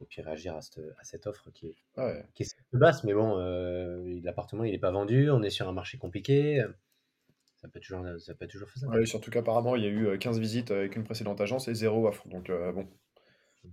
[0.00, 2.24] et puis réagir à cette, à cette offre qui est, ouais.
[2.34, 3.02] qui est basse.
[3.04, 6.62] Mais bon, euh, l'appartement, il n'est pas vendu, on est sur un marché compliqué.
[7.56, 8.96] Ça peut toujours, ça peut toujours faisable.
[8.96, 12.06] Oui, surtout qu'apparemment, il y a eu 15 visites avec une précédente agence et zéro
[12.06, 12.28] offre.
[12.28, 12.86] Donc, bon.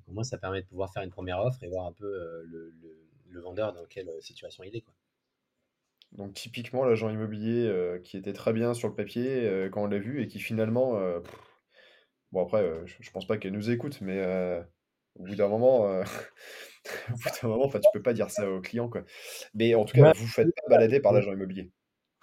[0.06, 2.08] pour moi, ça permet de pouvoir faire une première offre et voir un peu
[2.46, 4.82] le, le, le vendeur dans quelle situation il est.
[4.82, 4.95] Quoi.
[6.18, 9.88] Donc typiquement l'agent immobilier euh, qui était très bien sur le papier euh, quand on
[9.88, 11.20] l'a vu et qui finalement, euh,
[12.32, 14.24] bon après je, ne pense pas qu'elle nous écoute, mais
[15.16, 15.82] au bout d'un moment,
[17.10, 19.04] au bout d'un moment, tu peux pas dire ça aux clients quoi.
[19.54, 21.72] Mais en tout cas, vous faites pas balader par l'agent immobilier.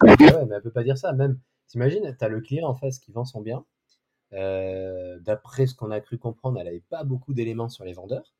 [0.01, 1.13] Ouais, mais elle peut pas dire ça.
[1.13, 3.63] Même, t'imagines, tu as le client en face qui vend son bien.
[4.31, 8.33] D'après ce qu'on a cru comprendre, elle n'avait pas beaucoup d'éléments sur les vendeurs.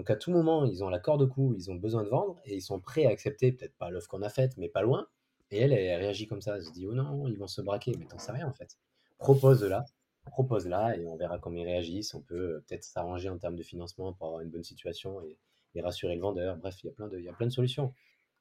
[0.00, 2.56] Donc à tout moment, ils ont la corde au ils ont besoin de vendre et
[2.56, 5.06] ils sont prêts à accepter, peut-être pas l'offre qu'on a faite, mais pas loin.
[5.50, 6.56] Et elle, elle réagit comme ça.
[6.56, 7.92] Elle se dit, oh non, ils vont se braquer.
[7.98, 8.78] Mais t'en sais rien en fait.
[9.18, 9.84] Propose-la,
[10.24, 12.14] propose-la et on verra comment ils réagissent.
[12.14, 15.36] On peut euh, peut-être s'arranger en termes de financement pour avoir une bonne situation et,
[15.82, 16.56] rassurer le vendeur.
[16.56, 17.92] Bref, il y, a plein de, il y a plein de solutions.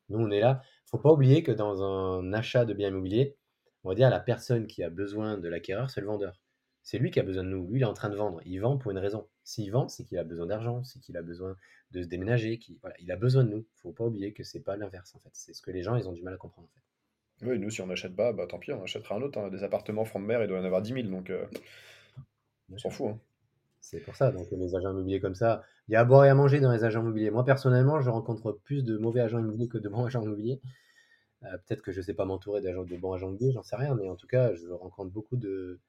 [0.08, 0.62] Nous, on est là.
[0.86, 3.36] faut pas oublier que dans un achat de biens immobiliers,
[3.84, 6.40] On va dire la personne qui a besoin de l'acquéreur, c'est le vendeur.
[6.90, 7.68] C'est lui qui a besoin de nous.
[7.68, 8.42] Lui, il est en train de vendre.
[8.46, 9.28] Il vend pour une raison.
[9.44, 11.56] S'il vend, c'est qu'il a besoin d'argent, c'est qu'il a besoin
[11.92, 12.60] de se déménager.
[12.82, 13.60] Voilà, il a besoin de nous.
[13.60, 15.30] Il faut pas oublier que c'est pas l'inverse en fait.
[15.34, 16.72] C'est ce que les gens ils ont du mal à comprendre en
[17.44, 17.46] fait.
[17.46, 19.38] Oui, nous, si on n'achète pas, bah tant pis, on achètera un autre.
[19.38, 19.50] hein.
[19.52, 21.46] Des appartements front de mer, il doit y en avoir 10 000, donc euh,
[22.72, 23.08] on s'en fout.
[23.10, 23.20] hein.
[23.82, 24.32] C'est pour ça.
[24.32, 26.72] Donc les agents immobiliers comme ça, il y a à boire et à manger dans
[26.72, 27.30] les agents immobiliers.
[27.30, 30.60] Moi personnellement, je rencontre plus de mauvais agents immobiliers que de bons agents immobiliers.
[31.44, 33.96] Euh, Peut-être que je sais pas m'entourer d'agents de bons agents immobiliers, j'en sais rien,
[33.96, 35.80] mais en tout cas, je rencontre beaucoup de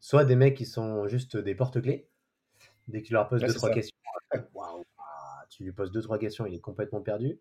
[0.00, 2.08] soit des mecs qui sont juste des porte-clés.
[2.88, 3.74] Dès que tu leur poses Ouais, deux trois ça.
[3.74, 3.96] questions,
[5.50, 7.38] tu lui poses deux trois questions, il est complètement perdu.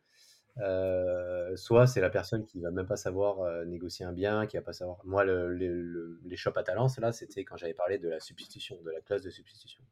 [0.60, 4.58] Euh, soit c'est la personne qui va même pas savoir euh, négocier un bien, qui
[4.58, 4.98] va pas savoir.
[5.06, 8.20] Moi, le- le- le- les shops à Talence, là, c'était quand j'avais parlé de la
[8.20, 9.84] substitution, de la clause de substitution.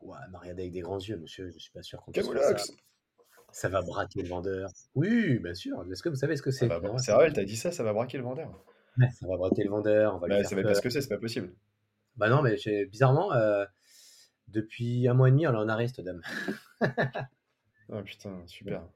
[0.00, 1.50] Ouais, elle m'a regardé avec des grands yeux, monsieur.
[1.50, 2.56] Je suis pas sûr qu'on ça.
[3.52, 4.70] Ça va braquer le vendeur.
[4.94, 5.84] Oui, bien sûr.
[5.92, 7.70] Est-ce que vous savez ce que Ça c'est C'est ça, vrai, elle t'a dit ça,
[7.70, 8.48] ça va braquer le vendeur.
[8.98, 10.16] ouais, ça va braquer le vendeur.
[10.16, 10.72] On va lui faire même peur.
[10.72, 11.52] pas ce que c'est, c'est pas possible.
[12.16, 12.56] Bah non, mais
[12.86, 13.64] bizarrement, euh,
[14.48, 16.22] depuis un mois et demi, elle est en arrêt, cette dame.
[16.80, 18.86] Ah putain, super.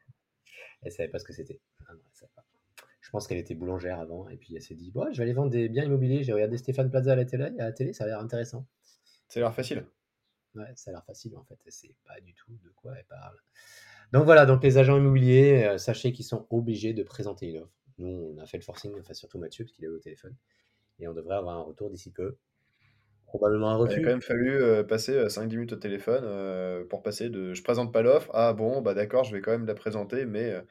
[0.83, 1.61] Elle savait pas ce que c'était.
[1.87, 2.29] Ah elle.
[3.01, 5.33] Je pense qu'elle était boulangère avant, et puis elle s'est dit, bon, je vais aller
[5.33, 6.25] vendre des biens immobiliers.
[6.25, 8.67] J'ai regardé Stéphane Plaza à la télé, à la télé, ça a l'air intéressant.
[9.29, 9.87] C'est l'air facile.
[10.57, 13.05] Ouais, ça a l'air facile en fait, et c'est pas du tout de quoi elle
[13.05, 13.37] parle.
[14.13, 17.73] Donc voilà, donc les agents immobiliers, euh, sachez qu'ils sont obligés de présenter une offre.
[17.99, 20.35] Nous, on a fait le forcing, enfin surtout Mathieu, parce qu'il est au téléphone,
[20.99, 22.37] et on devrait avoir un retour d'ici peu.
[23.37, 26.85] Probablement un Il a quand même fallu euh, passer euh, 5-10 minutes au téléphone euh,
[26.85, 29.67] pour passer de je présente pas l'offre à bon, bah d'accord, je vais quand même
[29.67, 30.63] la présenter, mais euh,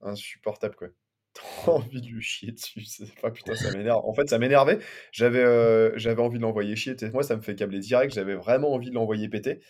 [0.00, 0.88] insupportable quoi.
[1.64, 4.00] T'as envie de lui chier dessus, c'est pas putain, ça m'énerve.
[4.04, 4.78] En fait, ça m'énervait.
[5.12, 6.96] J'avais euh, j'avais envie de l'envoyer chier.
[7.12, 8.12] Moi, ça me fait câbler direct.
[8.14, 9.60] J'avais vraiment envie de l'envoyer péter.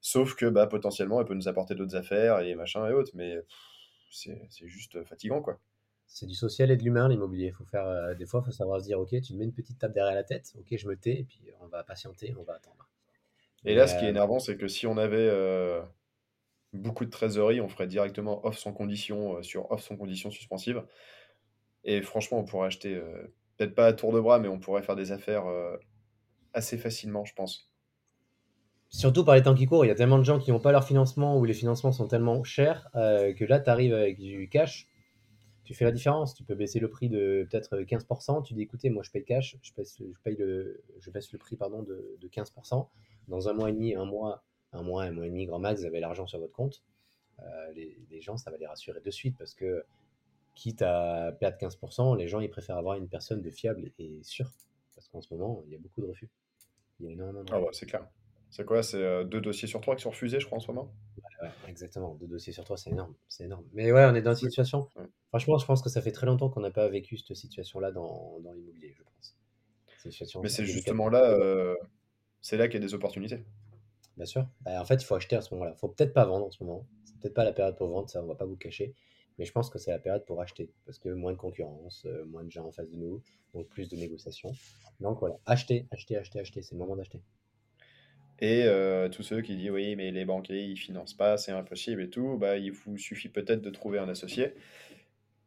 [0.00, 3.12] Sauf que bah, potentiellement, elle peut nous apporter d'autres affaires et machin et autres.
[3.14, 3.36] Mais
[4.10, 5.60] c'est juste fatigant quoi.
[6.14, 7.52] C'est du social et de l'humain, l'immobilier.
[7.52, 9.54] Faut faire, euh, des fois, il faut savoir se dire, ok, tu me mets une
[9.54, 12.42] petite tape derrière la tête, ok, je me tais, et puis on va patienter, on
[12.42, 12.90] va attendre.
[13.64, 15.80] Et là, ce qui est euh, énervant, c'est que si on avait euh,
[16.74, 20.84] beaucoup de trésorerie, on ferait directement off sans condition euh, sur off sans condition suspensive.
[21.84, 24.82] Et franchement, on pourrait acheter, euh, peut-être pas à tour de bras, mais on pourrait
[24.82, 25.44] faire des affaires
[26.52, 27.72] assez facilement, je pense.
[28.90, 30.72] Surtout par les temps qui courent, il y a tellement de gens qui n'ont pas
[30.72, 34.86] leur financement ou les financements sont tellement chers que là, tu arrives avec du cash,
[35.64, 36.34] tu fais la différence.
[36.34, 38.42] Tu peux baisser le prix de peut-être 15%.
[38.42, 41.38] Tu dis, écoutez, moi je paye cash, je baisse, je paye le, je baisse le
[41.38, 42.88] prix pardon, de, de 15%.
[43.28, 45.80] Dans un mois et demi, un mois, un mois, un mois et demi, grand max,
[45.80, 46.82] vous avez l'argent sur votre compte.
[47.40, 49.84] Euh, les, les gens, ça va les rassurer de suite parce que
[50.54, 54.50] quitte à perdre 15%, les gens ils préfèrent avoir une personne de fiable et sûre.
[54.94, 56.28] Parce qu'en ce moment, il y a beaucoup de refus.
[57.00, 57.66] Il y a énormément de Ah refus.
[57.66, 58.06] ouais, c'est clair.
[58.52, 58.82] C'est quoi?
[58.82, 60.92] C'est euh, deux dossiers sur trois qui sont refusés, je crois, en ce moment?
[61.40, 62.14] Ouais, exactement.
[62.16, 63.14] Deux dossiers sur trois, c'est énorme.
[63.26, 63.64] C'est énorme.
[63.72, 64.88] Mais ouais, on est dans une situation.
[64.94, 65.06] Ouais.
[65.30, 68.40] Franchement, je pense que ça fait très longtemps qu'on n'a pas vécu cette situation-là dans,
[68.40, 69.38] dans l'immobilier, je pense.
[70.42, 71.76] Mais c'est justement là, euh,
[72.42, 73.42] c'est là qu'il y a des opportunités.
[74.18, 74.46] Bien sûr.
[74.60, 75.72] Bah, en fait, il faut acheter à ce moment-là.
[75.74, 76.86] Il faut peut-être pas vendre en ce moment.
[77.04, 78.94] C'est peut-être pas la période pour vendre, ça, on va pas vous cacher.
[79.38, 80.70] Mais je pense que c'est la période pour acheter.
[80.84, 83.22] Parce que moins de concurrence, euh, moins de gens en face de nous,
[83.54, 84.52] donc plus de négociations.
[85.00, 86.60] Donc voilà, acheter, acheter, acheter, acheter.
[86.60, 87.22] C'est le moment d'acheter.
[88.40, 92.02] Et euh, tous ceux qui disent oui, mais les banquiers ils financent pas, c'est impossible
[92.02, 94.54] et tout, bah il vous suffit peut-être de trouver un associé.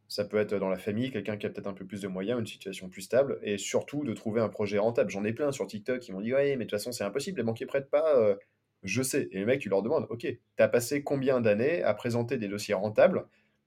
[0.08, 2.40] Ça peut être dans la famille, quelqu'un qui a peut-être un peu plus de moyens,
[2.40, 5.10] une situation plus stable, et surtout de trouver un projet rentable.
[5.10, 7.38] J'en ai plein sur TikTok qui m'ont dit ouais, mais de toute façon c'est impossible,
[7.40, 8.16] les banquiers prêtent pas.
[8.18, 8.36] euh,
[8.84, 9.28] je sais.
[9.32, 10.28] Et les mecs, tu leur demandes, ok,
[10.58, 13.26] t'as passé combien d'années à présenter des dossiers rentables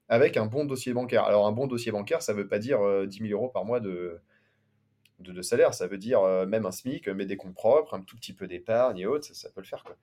[0.08, 1.24] avec un bon dossier bancaire?
[1.24, 3.80] Alors un bon dossier bancaire, ça veut pas dire euh, 10 000 euros par mois
[3.80, 4.20] de,
[5.20, 8.00] de, de salaire, ça veut dire euh, même un SMIC, mais des comptes propres, un
[8.00, 9.96] tout petit peu d'épargne et autres, ça, ça peut le faire quoi.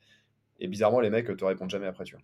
[0.60, 2.24] Et bizarrement, les mecs te répondent jamais après, tu vois.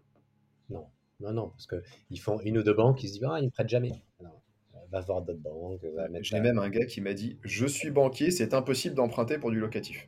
[0.69, 0.87] Non,
[1.19, 3.49] non, non, parce qu'ils font une ou deux banques, ils se disent, ah, ils ne
[3.49, 3.91] prêtent jamais.
[4.21, 4.29] Non,
[4.75, 5.81] euh, va voir d'autres banques,
[6.21, 9.59] J'ai même un gars qui m'a dit Je suis banquier, c'est impossible d'emprunter pour du
[9.59, 10.07] locatif.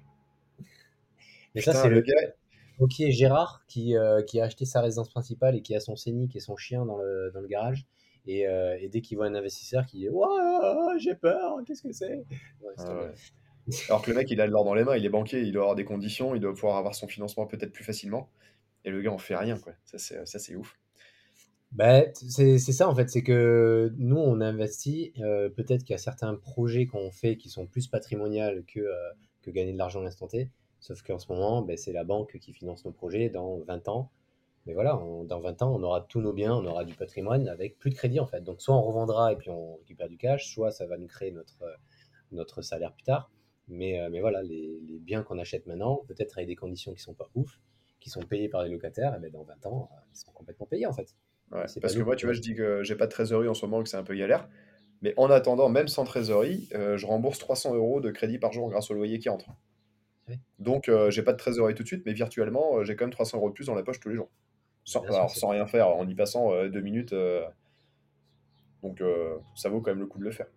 [1.55, 2.34] Mais ça, c'est le le gars,
[2.79, 6.36] banquier Gérard qui, euh, qui a acheté sa résidence principale et qui a son scénic
[6.36, 7.86] et son chien dans le, dans le garage.
[8.26, 11.91] Et, euh, et dès qu'il voit un investisseur qui dit Ouah, j'ai peur, qu'est-ce que
[11.91, 12.26] c'est?
[12.61, 13.11] Ouais, Ah ouais.
[13.89, 15.51] alors que le mec, il a de l'or dans les mains, il est banquier, il
[15.51, 18.30] doit avoir des conditions, il doit pouvoir avoir son financement peut-être plus facilement.
[18.86, 19.74] Et le gars, en fait rien, quoi.
[19.86, 20.78] Ça, c'est ça, c'est ouf.
[21.74, 25.95] Ben, c'est c'est ça en fait, c'est que nous on investit, euh, peut-être qu'il y
[25.95, 28.93] a certains projets qu'on fait qui sont plus patrimoniales que, euh,
[29.41, 32.38] que gagner de l'argent à l'instant T, sauf qu'en ce moment ben, c'est la banque
[32.39, 34.11] qui finance nos projets dans 20 ans.
[34.66, 37.47] Mais voilà, on- dans 20 ans on aura tous nos biens, on aura du patrimoine
[37.47, 38.41] avec plus de crédit en fait.
[38.41, 41.32] Donc soit on revendra et puis on récupère du cash, soit ça va nous créer
[41.32, 41.74] notre, euh,
[42.32, 43.32] notre salaire plus tard.
[43.68, 47.01] Mais, euh, mais voilà, les, les biens qu'on achète maintenant, peut-être avec des conditions qui
[47.01, 47.59] sont pas ouf,
[47.99, 50.66] qui sont payés par les locataires, et ben dans 20 ans, euh, ils sont complètement
[50.66, 51.16] payés en fait.
[51.51, 53.53] Ouais, C'est parce que moi, tu vois, je dis que j'ai pas de trésorerie en
[53.53, 54.49] ce moment, que c'est un peu galère.
[55.01, 58.70] Mais en attendant, même sans trésorerie, euh, je rembourse 300 euros de crédit par jour
[58.70, 59.49] grâce au loyer qui entre.
[60.59, 63.11] Donc, euh, j'ai pas de trésorerie tout de suite, mais virtuellement, euh, j'ai quand même
[63.11, 64.32] 300 euros de plus dans la poche tous les jours.
[64.86, 67.13] Sans, Bien sûr, alors, c'est sans rien faire, en y passant euh, deux minutes.
[67.13, 67.45] euh,
[68.81, 70.47] donc, euh, ça vaut quand même le coup de le faire.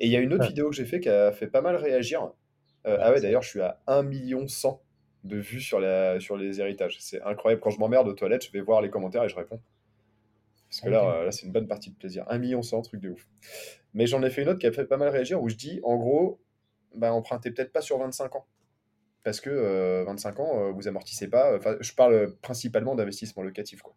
[0.00, 0.46] Et il y a une autre Ouais.
[0.46, 2.32] vidéo que j'ai fait qui a fait pas mal réagir.
[2.86, 4.82] Ouais, ah ouais, d'ailleurs, je suis à 1 million 100
[5.24, 6.98] de vues sur, la, sur les héritages.
[7.00, 7.62] C'est incroyable.
[7.62, 9.60] Quand je m'emmerde aux toilettes, je vais voir les commentaires et je réponds.
[10.68, 11.16] Parce que là, Ok.
[11.20, 12.24] euh, là c'est une bonne partie de plaisir.
[12.28, 13.28] 1 million 100, truc de ouf.
[13.94, 15.80] Mais j'en ai fait une autre qui a fait pas mal réagir où je dis,
[15.84, 16.40] en gros,
[16.94, 18.46] bah, empruntez peut-être pas sur 25 ans.
[19.24, 21.56] Parce que euh, 25 ans, euh, vous amortissez pas.
[21.56, 23.94] Enfin, je parle principalement d'investissement locatif, quoi.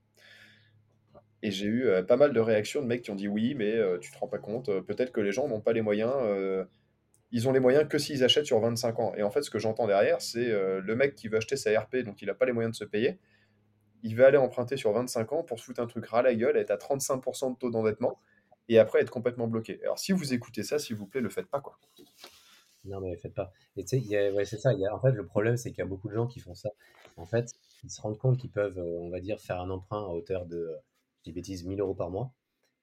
[1.42, 3.74] Et j'ai eu euh, pas mal de réactions de mecs qui ont dit oui, mais
[3.76, 6.12] euh, tu te rends pas compte, euh, peut-être que les gens n'ont pas les moyens.
[6.16, 6.66] euh,
[7.32, 9.14] ils ont les moyens que s'ils achètent sur 25 ans.
[9.18, 11.78] Et en fait, ce que j'entends derrière, c'est euh, le mec qui veut acheter sa
[11.80, 13.20] RP, donc il n'a pas les moyens de se payer.
[14.04, 16.58] Il va aller emprunter sur 25 ans pour se foutre un truc ras la gueule,
[16.58, 18.20] être à 35% de taux d'endettement,
[18.70, 19.80] et après être complètement bloqué.
[19.84, 21.78] Alors si vous écoutez ça, s'il vous plaît, le faites pas, quoi.
[22.86, 23.52] Non, mais faites pas.
[23.78, 24.74] Et tu sais, il y a- ouais, c'est ça.
[24.74, 26.40] il y a- en fait, le problème, c'est qu'il y a beaucoup de gens qui
[26.40, 26.70] font ça.
[27.18, 30.04] En fait, ils se rendent compte qu'ils peuvent, euh, on va dire, faire un emprunt
[30.06, 30.78] à hauteur de, euh,
[31.20, 32.32] je dis bêtise, 1000 euros par mois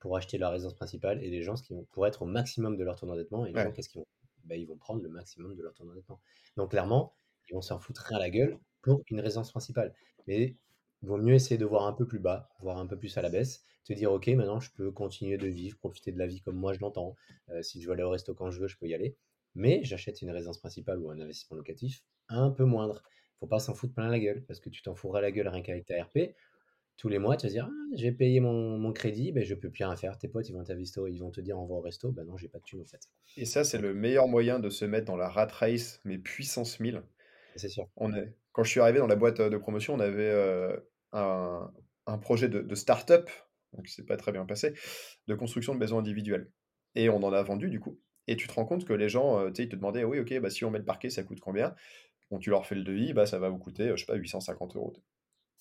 [0.01, 1.23] pour acheter leur résidence principale.
[1.23, 3.53] Et les gens, ce qu'ils vont, pour être au maximum de leur taux d'endettement, et
[3.53, 3.65] les Ouais.
[3.65, 4.07] gens, qu'est-ce qu'ils vont
[4.45, 6.21] ben, Ils vont prendre le maximum de leur taux d'endettement.
[6.57, 7.13] Donc, clairement,
[7.49, 9.95] ils vont s'en foutre rien à la gueule pour une résidence principale.
[10.27, 10.57] Mais
[11.03, 13.23] il vaut mieux essayer de voir un peu plus bas, voir un peu plus à
[13.23, 16.41] la baisse, te dire, OK, maintenant, je peux continuer de vivre, profiter de la vie
[16.41, 17.15] comme moi je l'entends.
[17.51, 19.17] Euh, si je veux aller au resto quand je veux, je peux y aller
[19.55, 23.03] mais j'achète une résidence principale ou un investissement locatif un peu moindre.
[23.41, 25.63] Faut pas s'en foutre plein la gueule, parce que tu t'en fourras la gueule rien
[25.63, 26.35] qu'avec ta RP.
[26.97, 29.55] Tous les mois, tu vas te dire, ah, j'ai payé mon, mon crédit, ben, je
[29.55, 30.17] peux plus rien faire.
[30.19, 32.13] Tes potes, ils vont, ils vont te dire, on va au resto.
[32.13, 33.01] Ben non, j'ai pas de thune, en fait.
[33.37, 36.79] Et ça, c'est le meilleur moyen de se mettre dans la rat race, mais puissance
[36.79, 37.03] 1000.
[37.57, 37.89] c'est sûr.
[37.97, 38.37] On est...
[38.53, 40.77] Quand je suis arrivé dans la boîte euh, de promotion, on avait euh,
[41.13, 41.73] un,
[42.07, 43.31] un projet de, de start-up,
[43.73, 44.75] donc c'est pas très bien passé,
[45.27, 46.51] de construction de maisons individuelles.
[46.95, 47.99] Et on en a vendu du coup.
[48.29, 50.19] Et tu te rends compte que les gens, euh, tu sais, ils te demandaient, oui,
[50.21, 51.75] ok, bah, si on met le parquet, ça coûte combien?
[52.31, 54.17] Bon, tu leur fais le devis, bah, ça va vous coûter, euh, je sais pas,
[54.17, 54.95] 850 euros.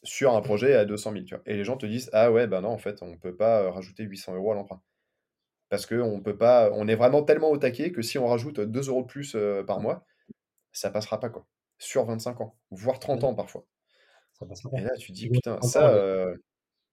[0.03, 1.43] Sur un projet à 200 000, tu vois.
[1.47, 3.71] Et les gens te disent, ah ouais, bah non, en fait, on peut pas euh,
[3.71, 4.81] rajouter 800 euros à l'emprunt.
[5.69, 8.59] Parce que on peut pas, on est vraiment tellement au taquet que si on rajoute
[8.61, 9.37] 2 euros de plus
[9.67, 10.05] par mois,
[10.73, 11.47] ça passera pas, quoi.
[11.79, 13.67] Sur 25 ans, voire 30 Ouais, ans parfois.
[14.33, 14.81] ça passera Et pas.
[14.81, 16.35] là, tu te dis, Et putain, 30 ans, ça, euh,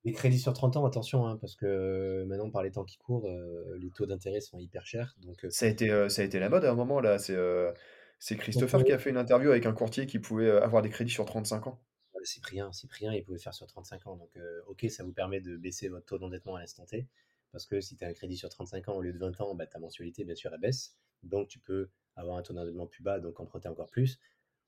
[0.05, 2.99] les crédits sur 30 ans, attention, hein, parce que euh, maintenant, par les temps qui
[2.99, 5.15] courent, euh, les taux d'intérêt sont hyper chers.
[5.19, 7.19] Donc, euh, Ça a été, ça a été la mode à un moment, là.
[7.19, 11.11] C'est Christopher qui a fait une interview avec un courtier qui pouvait avoir des crédits
[11.11, 11.81] sur 35 ans.
[12.15, 14.17] euh, Cyprien, Cyprien, il pouvait faire sur 35 ans.
[14.17, 14.31] Donc,
[14.67, 17.07] ok, ça vous permet de baisser votre taux d'endettement à l'instant T,
[17.53, 19.55] parce que si tu as un crédit sur 35 ans au lieu de 20 ans,
[19.55, 20.97] bah, ta mensualité, bien sûr, elle baisse.
[21.23, 24.19] Donc, tu peux avoir un taux d'endettement plus bas, donc emprunter encore plus.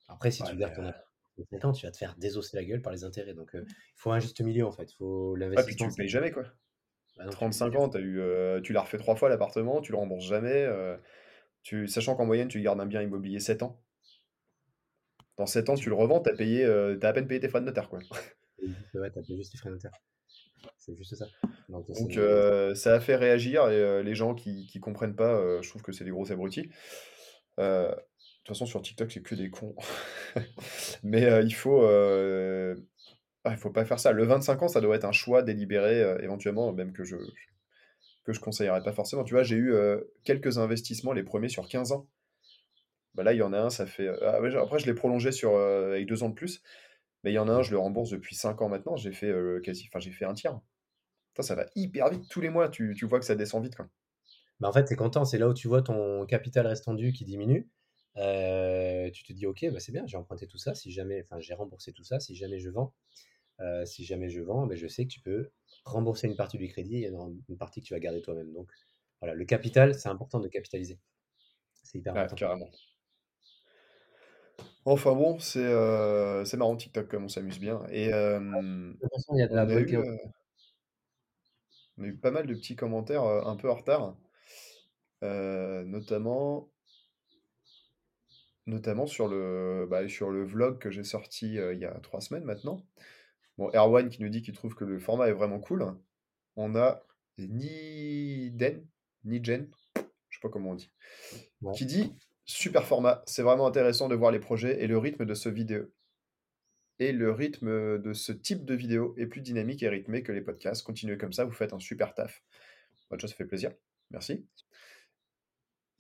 [0.09, 0.93] Après, si tu gardes ton euh,
[1.37, 3.35] tu vas te faire désosser la gueule par les intérêts.
[3.35, 4.93] Donc, euh, il faut un juste milieu, en fait.
[4.93, 5.63] faut l'investissement.
[5.63, 6.45] Ah, puis tu ne payes jamais, quoi.
[7.17, 10.65] Bah 35 ans, euh, tu l'as refait trois fois l'appartement, tu le rembourses jamais.
[10.65, 10.97] Euh,
[11.63, 13.83] tu, sachant qu'en moyenne, tu gardes un bien immobilier 7 ans.
[15.37, 17.89] Dans 7 ans, tu le revends, tu as, à peine payé tes frais de notaire.
[17.89, 17.99] Quoi.
[18.95, 19.93] ouais, tu as payé juste tes frais de notaire.
[20.79, 21.27] C'est juste ça.
[21.69, 21.87] Donc,
[22.77, 26.05] ça a fait réagir et, les gens qui ne comprennent pas, je trouve que c'est
[26.05, 26.71] des gros abrutis.
[27.61, 27.95] Euh,
[28.45, 29.75] toute façon, sur TikTok, c'est que des cons.
[31.03, 32.75] Mais euh, il faut, euh,
[33.45, 34.13] ah, faut pas faire ça.
[34.13, 37.17] Le 25 ans, ça doit être un choix délibéré, euh, éventuellement, même que je
[38.25, 39.25] que je conseillerais pas forcément.
[39.25, 39.75] Tu vois, j'ai eu
[40.25, 42.07] quelques investissements, les premiers sur 15 ans.
[43.15, 44.09] Bah là, il y en a un, ça fait.
[44.23, 46.63] ah après, je l'ai prolongé sur, avec deux ans de plus.
[47.25, 48.95] Mais il y en a un, je le rembourse depuis 5 ans maintenant.
[48.97, 49.33] J'ai fait
[49.65, 50.61] quasi, enfin, j'ai fait un tiers.
[51.33, 52.29] Putain, ça va hyper vite.
[52.29, 53.77] Tous les mois, tu, vois que ça descend vite.
[54.61, 55.25] Bah, en fait, c'est content.
[55.25, 57.71] C'est là où tu vois ton capital restendu qui diminue.
[58.17, 60.75] Euh, tu te dis, ok, bah, c'est bien, j'ai emprunté tout ça.
[60.75, 62.21] Si jamais, enfin, j'ai remboursé tout ça.
[62.21, 62.95] Si jamais je vends,
[63.61, 65.51] euh, si jamais je vends, ben, je sais que tu peux
[65.85, 68.53] rembourser une partie du crédit et une partie que tu vas garder toi-même.
[68.53, 68.71] Donc,
[69.21, 71.01] voilà, le capital, c'est important de capitaliser.
[71.83, 72.37] C'est hyper Ouais, important.
[72.37, 72.71] carrément.
[74.85, 77.83] Enfin bon, c'est euh, c'est marrant TikTok comme on s'amuse bien.
[77.91, 80.17] Et euh, De toute façon, il y a de la on a eu, euh,
[81.99, 84.17] on a eu pas mal de petits commentaires un peu en retard,
[85.23, 86.71] notamment,
[88.67, 92.21] notamment sur le, bah, sur le vlog que j'ai sorti euh, il y a trois
[92.21, 92.85] semaines maintenant.
[93.59, 95.95] Bon, Erwan qui nous dit qu'il trouve que le format est vraiment cool.
[96.57, 97.03] On a
[97.39, 98.87] ni Den,
[99.25, 100.91] ni Jen, je sais pas comment on dit,
[101.63, 101.75] Ouais.
[101.75, 105.35] qui dit super format, c'est vraiment intéressant de voir les projets et le rythme de
[105.35, 105.91] ce vidéo.
[106.99, 110.43] Et le rythme de ce type de vidéo est plus dynamique et rythmé que les
[110.43, 110.83] podcasts.
[110.83, 112.43] Continuez comme ça, vous faites un super taf.
[113.11, 113.73] Bah, déjà, ça fait plaisir.
[114.11, 114.47] Merci.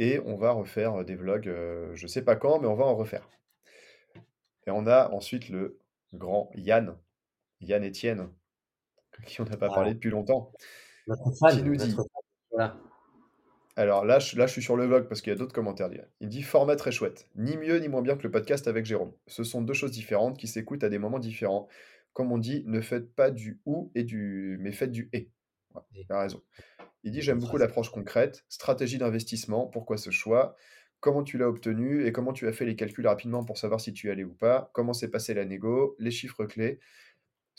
[0.00, 2.96] Et on va refaire des vlogs, euh, je sais pas quand, mais on va en
[2.96, 3.28] refaire.
[4.66, 5.78] Et on a ensuite le
[6.14, 6.96] grand Yann,
[7.60, 8.30] Yann Etienne,
[9.26, 10.52] qui on n'a pas parlé depuis longtemps,
[11.06, 12.22] notre qui nous dit notre fan.
[12.50, 12.76] Voilà.
[13.76, 15.90] Alors là, je, là, je suis sur le vlog parce qu'il y a d'autres commentaires.
[16.20, 17.28] Il dit format très chouette.
[17.36, 19.12] Ni mieux ni moins bien que le podcast avec Jérôme.
[19.26, 21.68] Ce sont deux choses différentes qui s'écoutent à des moments différents.
[22.14, 25.30] Comme on dit, ne faites pas du ou et du, mais faites du et.
[25.94, 26.42] il a raison.
[27.02, 29.66] Il dit j'aime beaucoup l'approche concrète, stratégie d'investissement.
[29.66, 30.56] Pourquoi ce choix
[31.00, 33.92] Comment tu l'as obtenu et comment tu as fait les calculs rapidement pour savoir si
[33.92, 36.78] tu y allais ou pas Comment s'est passé la négo Les chiffres clés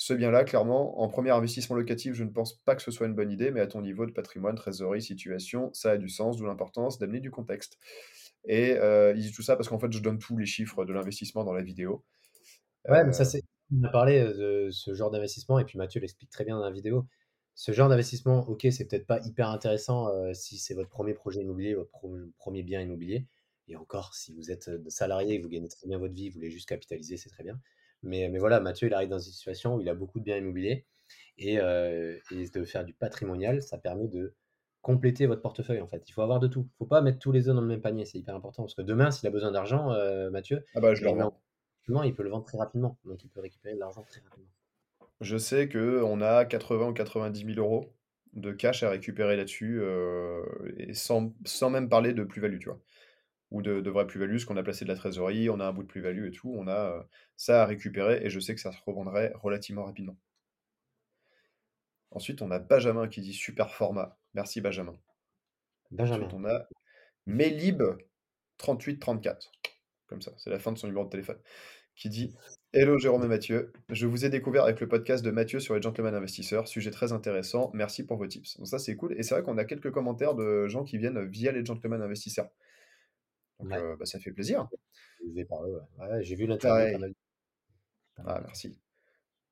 [0.02, 3.14] ce bien-là, clairement, en premier investissement locatif, je ne pense pas que ce soit une
[3.14, 6.48] bonne idée, mais à ton niveau de patrimoine, trésorerie, situation, ça a du sens, d'où
[6.48, 7.78] l'importance d'amener du contexte.
[8.46, 10.94] Et euh, il dit tout ça parce qu'en fait, je donne tous les chiffres de
[10.94, 12.04] l'investissement dans la vidéo.
[12.90, 13.44] Ouais, mais ça, euh, c'est.
[13.80, 16.66] On a parlé euh, de ce genre d'investissement, et puis Mathieu l'explique très bien dans
[16.66, 17.06] la vidéo.
[17.56, 21.76] Ce genre d'investissement, ok, c'est peut-être pas hyper intéressant si c'est votre premier projet immobilier,
[21.76, 21.92] votre
[22.38, 23.28] premier bien immobilier.
[23.68, 26.50] Et encore, si vous êtes salarié et vous gagnez très bien votre vie, vous voulez
[26.50, 27.60] juste capitaliser, c'est très bien.
[28.04, 30.38] Mais, mais voilà, Mathieu, il arrive dans une situation où il a beaucoup de biens
[30.38, 30.86] immobiliers
[31.38, 34.34] et, euh, et de faire du patrimonial, ça permet de
[34.82, 36.04] compléter votre portefeuille en fait.
[36.10, 36.62] Il faut avoir de tout.
[36.62, 38.64] Il ne faut pas mettre tous les œufs dans le même panier, c'est hyper important.
[38.64, 41.12] Parce que demain, s'il a besoin d'argent, euh, Mathieu, ah bah, je le
[42.04, 42.98] il peut le vendre très rapidement.
[43.06, 44.50] Donc il peut récupérer de l'argent très rapidement.
[45.22, 47.94] Je sais qu'on a 80 ou 90 000 euros
[48.34, 50.44] de cash à récupérer là-dessus, euh,
[50.78, 52.82] et sans, sans, même parler de plus-value, tu vois
[53.52, 55.74] ou de, de vraie plus-value, ce qu'on a placé de la trésorerie, on a un
[55.74, 57.04] bout de plus-value et tout, on a euh,
[57.36, 60.18] ça à récupérer et je sais que ça se revendrait relativement rapidement.
[62.12, 64.18] Ensuite, on a Benjamin qui dit super format.
[64.34, 64.98] Merci Benjamin.
[65.92, 66.26] Benjamin.
[66.26, 66.68] Ensuite, on a
[67.26, 67.84] Melib
[68.58, 69.52] 3834.
[70.08, 71.40] Comme ça, c'est la fin de son numéro de téléphone.
[71.96, 72.34] Qui dit
[72.74, 73.74] Hello Jérôme et Mathieu.
[73.90, 76.70] Je vous ai découvert avec le podcast de Mathieu sur les gentlemen investisseurs.
[76.70, 77.70] Sujet très intéressant.
[77.74, 78.58] Merci pour vos tips.
[78.60, 79.14] Donc, ça, c'est cool.
[79.20, 82.48] Et c'est vrai qu'on a quelques commentaires de gens qui viennent via les gentlemen investisseurs.
[83.60, 84.70] Donc, euh, bah, ça fait plaisir.
[86.22, 87.14] J'ai vu l'interview.
[88.26, 88.80] Ah, merci.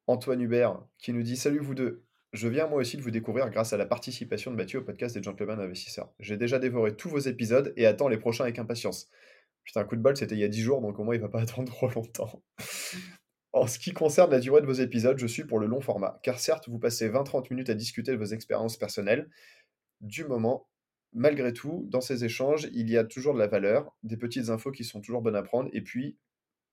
[0.07, 2.05] Antoine Hubert qui nous dit Salut vous deux.
[2.31, 5.13] Je viens moi aussi de vous découvrir grâce à la participation de Mathieu au podcast
[5.13, 6.13] des Gentlemen Investisseurs.
[6.19, 9.09] J'ai déjà dévoré tous vos épisodes et attends les prochains avec impatience.
[9.69, 11.21] Putain, un coup de balle, c'était il y a 10 jours, donc au moins il
[11.21, 12.41] va pas attendre trop longtemps.
[13.53, 16.19] en ce qui concerne la durée de vos épisodes, je suis pour le long format,
[16.23, 19.29] car certes, vous passez 20-30 minutes à discuter de vos expériences personnelles.
[20.01, 20.67] Du moment,
[21.13, 24.71] malgré tout, dans ces échanges, il y a toujours de la valeur, des petites infos
[24.71, 26.17] qui sont toujours bonnes à prendre, et puis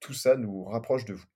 [0.00, 1.26] tout ça nous rapproche de vous.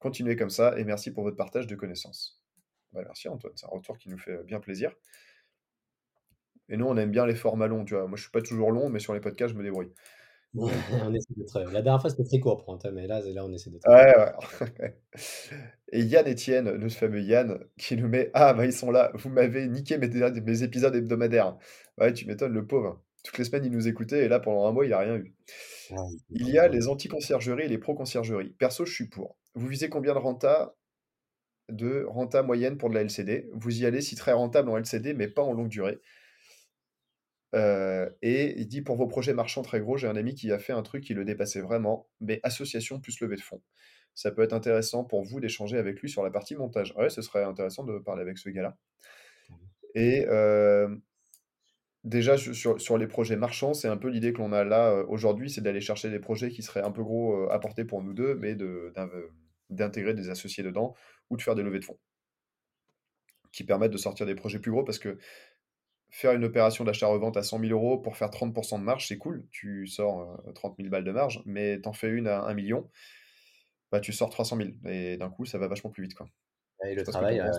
[0.00, 2.42] Continuez comme ça, et merci pour votre partage de connaissances.
[2.90, 4.92] Bah, merci Antoine, c'est un retour qui nous fait bien plaisir.
[6.68, 8.08] Et nous, on aime bien les formats longs, tu vois.
[8.08, 9.92] Moi, je suis pas toujours long, mais sur les podcasts, je me débrouille.
[10.54, 13.88] La dernière fois, c'était très court pour mais là, là, on essaie d'être.
[13.88, 14.14] Ouais,
[14.80, 15.00] ouais.
[15.92, 19.30] Et Yann Etienne, notre fameux Yann, qui nous met Ah, bah, ils sont là, vous
[19.30, 21.56] m'avez niqué mes, mes épisodes hebdomadaires.
[21.98, 23.02] Ouais, tu m'étonnes, le pauvre.
[23.24, 25.34] Toutes les semaines, il nous écoutait, et là, pendant un mois, il n'a rien eu.
[26.30, 28.50] il y a les anti-conciergeries et les pro-conciergeries.
[28.50, 29.36] Perso, je suis pour.
[29.54, 30.74] Vous visez combien de renta
[31.70, 35.14] de renta moyenne pour de la LCD Vous y allez si très rentable en LCD,
[35.14, 35.98] mais pas en longue durée.
[37.54, 40.58] Euh, et il dit pour vos projets marchands très gros, j'ai un ami qui a
[40.58, 43.62] fait un truc qui le dépassait vraiment, mais association plus levée de fonds.
[44.14, 46.94] Ça peut être intéressant pour vous d'échanger avec lui sur la partie montage.
[46.96, 48.76] Ouais, ce serait intéressant de parler avec ce gars-là.
[49.94, 50.88] Et euh,
[52.02, 55.50] déjà, sur, les projets marchands, c'est un peu l'idée que l'on a là euh, aujourd'hui,
[55.50, 58.34] c'est d'aller chercher des projets qui seraient un peu gros à porter pour nous deux,
[58.34, 58.56] mais
[59.70, 60.94] d'intégrer des associés dedans
[61.30, 61.98] ou de faire des levées de fonds
[63.54, 65.16] qui permettent de sortir des projets plus gros parce que
[66.14, 69.44] faire une opération d'achat-revente à 100 000 euros pour faire 30% de marge, c'est cool.
[69.50, 72.88] Tu sors 30 000 balles de marge, mais t'en fais une à 1 million,
[73.90, 74.68] bah, tu sors 300 000.
[74.86, 76.14] Et d'un coup, ça va vachement plus vite.
[76.14, 76.28] Quoi.
[76.84, 77.50] Et le travail, euh,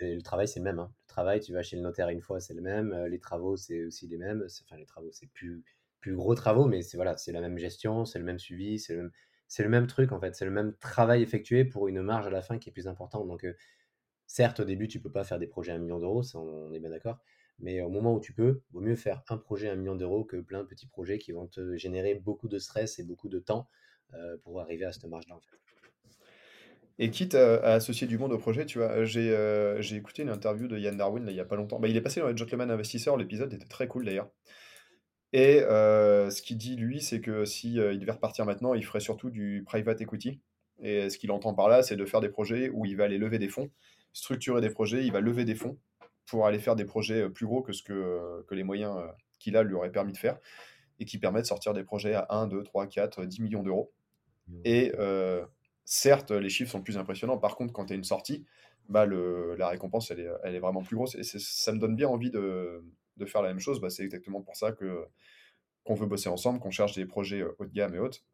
[0.00, 0.78] le travail, c'est le même.
[0.78, 0.94] Hein.
[1.02, 2.90] Le travail, tu vas chez le notaire une fois, c'est le même.
[2.94, 4.46] Euh, les travaux, c'est aussi les mêmes.
[4.64, 5.62] Enfin, les travaux, c'est plus,
[6.00, 8.94] plus gros travaux, mais c'est voilà, c'est la même gestion, c'est le même suivi, c'est
[8.94, 9.10] le même,
[9.46, 10.34] c'est le même truc en fait.
[10.34, 13.28] C'est le même travail effectué pour une marge à la fin qui est plus importante.
[13.28, 13.54] Donc, euh,
[14.26, 16.80] certes, au début, tu peux pas faire des projets à 1 million d'euros, on est
[16.80, 17.18] bien d'accord.
[17.60, 20.24] Mais au moment où tu peux, vaut mieux faire un projet à un million d'euros
[20.24, 23.38] que plein de petits projets qui vont te générer beaucoup de stress et beaucoup de
[23.38, 23.68] temps
[24.14, 25.38] euh, pour arriver à cette marge-là.
[26.98, 30.68] Et quitte à, associer du monde au projet, tu vois, j'ai euh, écouté une interview
[30.68, 31.80] de Yann Darwin il n'y a pas longtemps.
[31.80, 34.30] Bah, il est passé dans les Gentleman Investisseurs, l'épisode était très cool d'ailleurs.
[35.32, 39.30] Et euh, ce qu'il dit, lui, c'est que si devait repartir maintenant, il ferait surtout
[39.30, 40.40] du private equity.
[40.80, 43.18] Et ce qu'il entend par là, c'est de faire des projets où il va aller
[43.18, 43.70] lever des fonds,
[44.12, 45.78] structurer des projets, il va lever des fonds
[46.26, 48.96] pour aller faire des projets plus gros que ce que, que les moyens
[49.38, 50.38] qu'il a lui auraient permis de faire
[50.98, 53.92] et qui permettent de sortir des projets à 1, 2, 3, 4, 10 millions d'euros.
[54.48, 54.60] Mmh.
[54.64, 54.92] Et
[55.84, 57.38] certes, les chiffres sont plus impressionnants.
[57.38, 58.44] Par contre, quand tu as une sortie,
[58.88, 61.14] bah, le, la récompense, elle est, elle est, vraiment plus grosse.
[61.14, 62.82] Et ça me donne bien envie de,
[63.16, 63.80] de faire la même chose.
[63.80, 65.04] Bah, c'est exactement pour ça que
[65.84, 68.24] qu'on veut bosser ensemble, qu'on cherche des projets haut de gamme et hautes.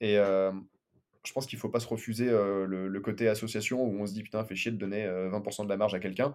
[0.00, 4.06] Et je pense qu'il ne faut pas se refuser le, le, côté association où on
[4.06, 6.34] se dit putain, fait chier de donner 20% de la marge à quelqu'un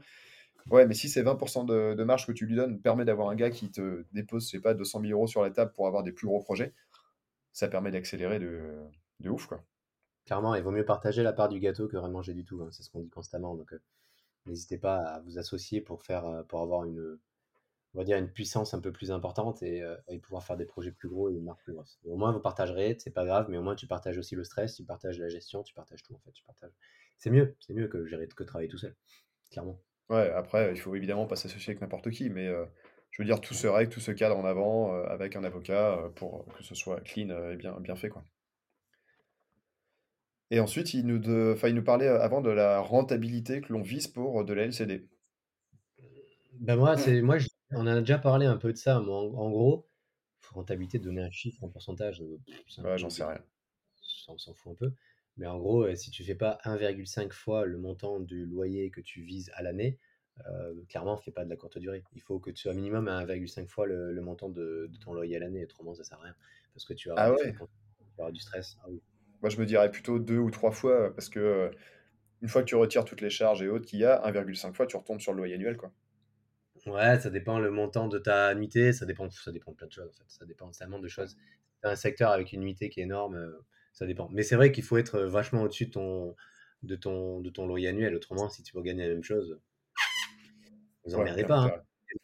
[0.68, 1.36] Ouais, mais si c'est 20
[1.66, 4.49] de de marge que tu lui donnes permet d'avoir un gars qui te dépose, je
[4.51, 6.74] sais pas, 200 000 € sur la table pour avoir des plus gros projets,
[7.53, 9.64] ça permet d'accélérer de ouf, quoi.
[10.26, 12.70] Clairement, il vaut mieux partager la part du gâteau que rien manger du tout, hein,
[12.72, 13.82] c'est ce qu'on dit constamment, donc heu,
[14.47, 17.20] n'hésitez pas à vous associer pour faire, heu, pour avoir une,
[17.95, 20.66] on va dire une puissance un peu plus importante et heu et pouvoir faire des
[20.66, 21.99] projets plus gros et une marque plus grosse.
[22.05, 24.76] Au moins vous partagerez, c'est pas grave, mais au moins tu partages aussi le stress,
[24.76, 26.72] tu partages la gestion, tu partages tout en fait, tu partages
[27.18, 28.95] c'est mieux, c'est mieux que gérer que travailler tout seul,
[29.51, 29.82] clairement.
[30.10, 32.68] Ouais, après, il faut évidemment pas s'associer avec n'importe qui, mais heu,
[33.12, 35.99] je veux dire, tout se règle, tout se cadre en avant, heu, avec un avocat,
[36.07, 38.24] heu, pour que ce soit clean, heu, et bien bien fait, quoi.
[40.51, 43.74] Et ensuite, il nous de enfin, il nous parlait, heu, avant de la rentabilité que
[43.74, 45.10] l'on vise pour, de la LCD.
[46.60, 47.38] Ben moi, c'est moi,
[47.72, 49.88] on en a déjà parlé un peu de ça, mais en en gros,
[50.51, 53.41] rentabilité, donner un chiffre en pourcentage, heu, c'est un Ouais, peu j'en sais rien.
[54.01, 54.93] ça on s'en fout un peu.
[55.39, 59.01] Mais en gros, heu, si tu fais pas 1,5 fois le montant du loyer que
[59.01, 59.99] tu vises à l'année,
[60.47, 62.03] heu, clairement, fais pas de la courte durée.
[62.13, 65.13] Il faut que tu sois minimum à 1,5 fois le le montant de de ton
[65.15, 66.35] loyer à l'année, autrement ça sert à rien.
[66.73, 67.59] Parce que tu auras Ah ouais?
[68.31, 68.77] du stress.
[68.83, 69.01] Ah oui.
[69.41, 71.71] Moi, je me dirais plutôt 2 ou 3 fois, parce que, heu,
[72.41, 74.87] une fois que tu retires toutes les charges et autres qu'il y a, 1,5 fois,
[74.87, 75.93] tu retombes sur le loyer annuel, quoi.
[76.85, 79.91] Ouais, ça dépend le montant de ta nuitée, ça dépend ça dépend de plein de
[79.91, 80.23] choses, en fait.
[80.27, 81.35] Ça dépend tellement de choses.
[81.81, 83.35] Tu un secteur avec une nuitée qui est énorme,
[83.99, 84.29] ça dépend.
[84.31, 86.35] Mais c'est vrai qu'il faut être, vachement au-dessus de ton
[86.83, 88.15] de ton de ton loyer annuel.
[88.15, 89.59] Autrement, si tu veux gagner la même chose,
[91.03, 91.71] vous emmerdez pas, hein.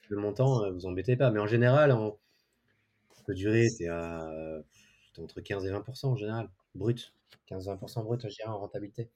[0.09, 1.32] Le montant, heu, vous embêtez pas.
[1.32, 2.17] Mais en général, en
[3.28, 4.26] durée, tu es à,
[5.19, 7.13] entre 15 et 20% en général, brut.
[7.51, 9.09] 15-20% brut, je dirais, en rentabilité.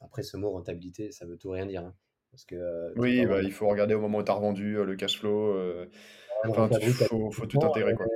[0.00, 1.94] Après, ce mot rentabilité, ça veut tout rien dire, hein,
[2.32, 5.20] parce que, Oui, bah, il faut regarder au moment où tu as revendu, le cash
[5.20, 5.54] flow,
[6.48, 8.06] enfin, à faut faut tout 10 intégrer, quoi.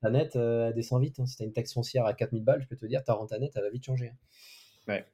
[0.00, 1.26] Ta nette, elle descend vite, hein.
[1.26, 3.14] Si tu as une taxe foncière à 4 000 balles, je peux te dire, ta
[3.14, 4.16] renta nette, elle va vite changer, hein.
[4.88, 5.06] Ouais.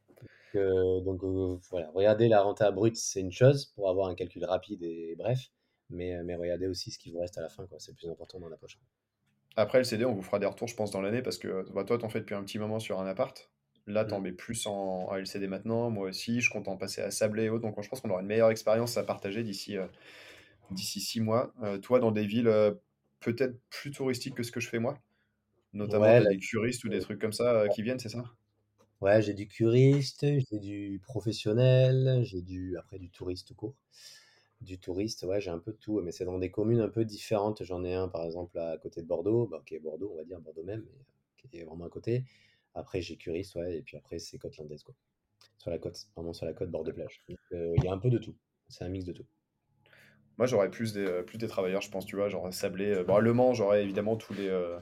[0.55, 4.83] Donc heu, voilà, regarder la renta brute, c'est une chose pour avoir un calcul rapide
[4.83, 5.51] et bref,
[5.91, 7.79] mais mais regardez aussi ce qui vous reste à la fin, quoi.
[7.81, 8.79] C'est le plus important dans la poche.
[9.57, 11.85] Après le CD, on vous fera des retours, je pense, dans l'année parce que, bah,
[11.85, 13.53] toi, tu en fais depuis un petit moment sur un appart.
[13.87, 14.21] Là, tu en Mmh.
[14.21, 14.73] mets plus en
[15.09, 17.89] en LCD maintenant, moi aussi, je compte en passer à Sablé et autres, donc je
[17.89, 19.77] pense qu'on aura une meilleure expérience à partager d'ici,
[20.71, 21.55] d'ici 6 mois.
[21.83, 22.53] Toi, dans des villes,
[23.25, 24.99] peut-être plus touristiques que ce que je fais moi?
[25.75, 28.25] Notamment, Ouais, là, des curistes ou des trucs comme ça, heu, qui viennent, c'est ça?
[29.01, 33.77] ouais, j'ai du curiste, j'ai du professionnel, j'ai du après du touriste tout court.
[34.61, 37.05] Du touriste, ouais, j'ai un peu de tout, mais c'est dans des communes un peu
[37.05, 37.65] différentes.
[37.65, 40.25] J'en ai un, par exemple, à côté de Bordeaux, bah, qui est Bordeaux, on va
[40.25, 42.25] dire, Bordeaux même, mais euh, qui est vraiment à côté.
[42.75, 44.95] Après, j'ai Curis, ouais, et puis après, c'est côte landaise, quoi.
[45.59, 47.23] Sur la côte, vraiment sur la côte bord de plage.
[47.55, 48.37] Euh, il y a un peu de tout.
[48.69, 49.27] C'est un mix de tout.
[50.39, 52.29] Moi, j'aurais plus des, heu, plus des travailleurs, je pense, tu vois?
[52.29, 54.77] Genre Sablé, heu, bon, Le Mans, j'aurais évidemment tous les, heu,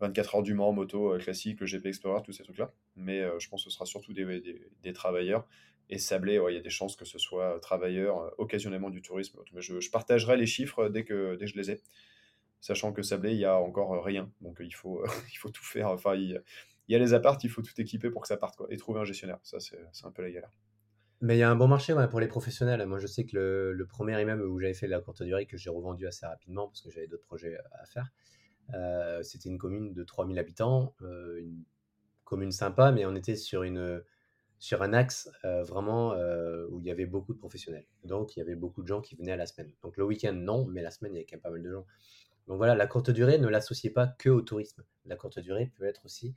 [0.00, 2.72] 24 heures du Mans, moto, classique, le GP Explorer, tous ces trucs-là.
[2.96, 4.42] Mais, je pense que ce sera surtout des
[4.82, 5.46] des travailleurs
[5.90, 9.62] et Sablé, il y a des chances que ce soit, travailleurs, occasionnellement du tourisme, mais
[9.62, 11.80] je partagerai les chiffres, dès que dès que je les ai.
[12.60, 15.88] Sachant que Sablé, il y a encore, rien, donc, il faut, il faut tout faire,
[15.90, 16.42] enfin, il
[16.88, 19.04] y a les apparts, il faut tout équiper pour que ça parte, et trouver un
[19.04, 19.38] gestionnaire.
[19.42, 20.50] Ça, c'est un peu la galère.
[21.20, 22.84] Mais il y a un bon marché pour les professionnels.
[22.86, 23.36] Moi, je sais que
[23.76, 26.80] le, premier immeuble où j'avais fait la courte durée, que j'ai revendu assez rapidement parce
[26.80, 28.12] que j'avais d'autres projets à faire,
[28.74, 31.64] euh, c'était une commune de 3000 habitants, euh, une
[32.24, 34.00] commune sympa, mais on était sur, une,
[34.60, 36.12] sur un axe euh, vraiment
[36.70, 37.86] où il y avait beaucoup de professionnels.
[38.04, 39.72] Donc, il y avait beaucoup de gens qui venaient à la semaine.
[39.82, 41.70] Donc, le week-end, non, mais la semaine, il y avait quand même pas mal de
[41.70, 41.86] gens.
[42.46, 44.82] Donc voilà, la courte durée, ne l'associez pas que au tourisme.
[45.04, 46.34] La courte durée peut être aussi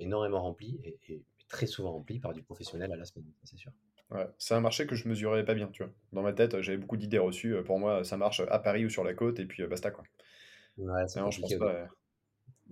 [0.00, 3.72] énormément remplie et, très souvent remplie par du professionnel à la semaine, c'est sûr.
[4.12, 5.92] Ouais, c'est un marché que je mesurais pas bien, tu vois?
[6.12, 8.90] Dans ma tête, j'avais beaucoup d'idées reçues, heu, pour moi, ça marche à Paris ou
[8.90, 10.04] sur la côte et puis, heu, basta, quoi.
[10.76, 11.88] Ouais, c'est Non, je pense pas,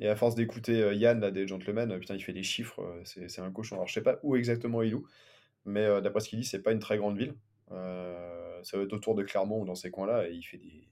[0.00, 3.28] et à force d'écouter, heu, Yann, là, des Gentlemen, putain, il fait des chiffres, c'est
[3.28, 3.76] c'est un cochon.
[3.76, 5.06] Alors je sais pas où exactement il loue,
[5.66, 7.36] mais d'après ce qu'il dit, c'est pas une très grande ville.
[8.62, 10.88] Ça doit être autour de Clermont ou dans ces coins-là et il fait des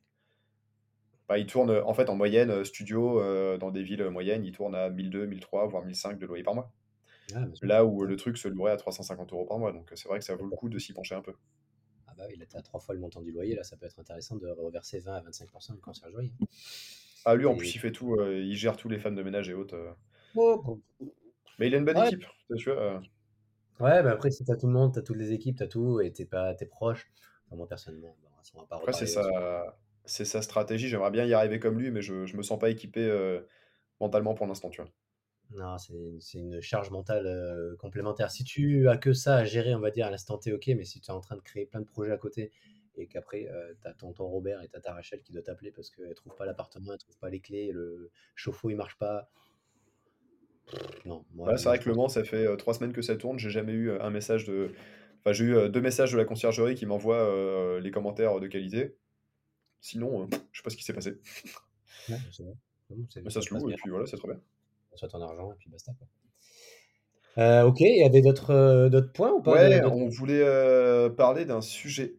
[1.28, 3.20] bah, il tourne, en fait, en moyenne, studio,
[3.59, 6.42] dans des villes, moyennes, il tourne à 1 200-1 300, voire 1 500 de loyer
[6.44, 6.72] par mois.
[7.34, 7.70] Ah, sûr.
[7.70, 10.18] Là où, le truc se louerait à 350 € par mois, donc heu, c'est vrai
[10.18, 11.34] que ça vaut le coup de s'y pencher un peu.
[12.08, 14.00] Ah bah oui, là, t'as trois fois le montant du loyer, là, ça peut être
[14.00, 16.34] intéressant de reverser 20 à 25% de conciergerie.
[17.24, 19.48] Ah lui, en plus, il fait tout, heu, il gère tous les femmes de ménage
[19.48, 19.94] et autres, heu,
[20.34, 20.82] Oh, bon.
[21.58, 22.24] mais il a une bonne Ouais, équipe,
[22.56, 23.02] tu vois?
[23.80, 26.12] Ouais, bah après, si t'as tout le monde, t'as toutes les équipes, t'as tout, et
[26.12, 27.10] t'es pas, t'es proche.
[27.46, 29.22] Enfin, moi, personnellement, bon, on va pas après c'est sa
[30.04, 32.70] c'est sa stratégie, j'aimerais bien y arriver comme lui, mais je je me sens pas
[32.70, 33.02] équipé,
[34.00, 34.90] mentalement pour l'instant, tu vois?
[35.51, 38.30] Non, c'est une charge mentale euh, complémentaire.
[38.30, 40.84] Si tu as que ça à gérer, on va dire, à l'instant T, ok, mais
[40.84, 42.53] si tu es en train de créer plein de projets à côté
[42.96, 45.70] et qu'après, euh, tu as ton, ton Robert et t'as ta Rachel qui doit t'appeler
[45.72, 49.30] parce qu'elle trouve pas l'appartement, elle trouve pas les clés, le chauffe-eau il marche pas.
[51.05, 51.94] Non, moi, Bah, c'est vrai que Le.
[51.94, 54.44] Mans, ça fait, heu, 3 semaines que ça tourne, j'ai jamais eu, heu, un message
[54.44, 54.70] de
[55.24, 58.46] Enfin, j'ai eu euh, deux messages de la conciergerie qui m'envoient euh, les commentaires de
[58.46, 58.96] qualité.
[59.80, 61.18] Sinon, euh, je sais pas ce qui s'est passé.
[62.09, 62.44] Ouais, c'est
[63.11, 64.40] c'est- Mais ça se loue et puis voilà, c'est très bien.
[64.95, 65.93] Soit ton argent et puis basta.
[65.99, 66.07] quoi.
[67.39, 69.53] Euh, ok, il y avait d'autres euh, d'autres points ou pas?
[69.53, 72.16] Ouais, on voulait euh, parler d'un sujet.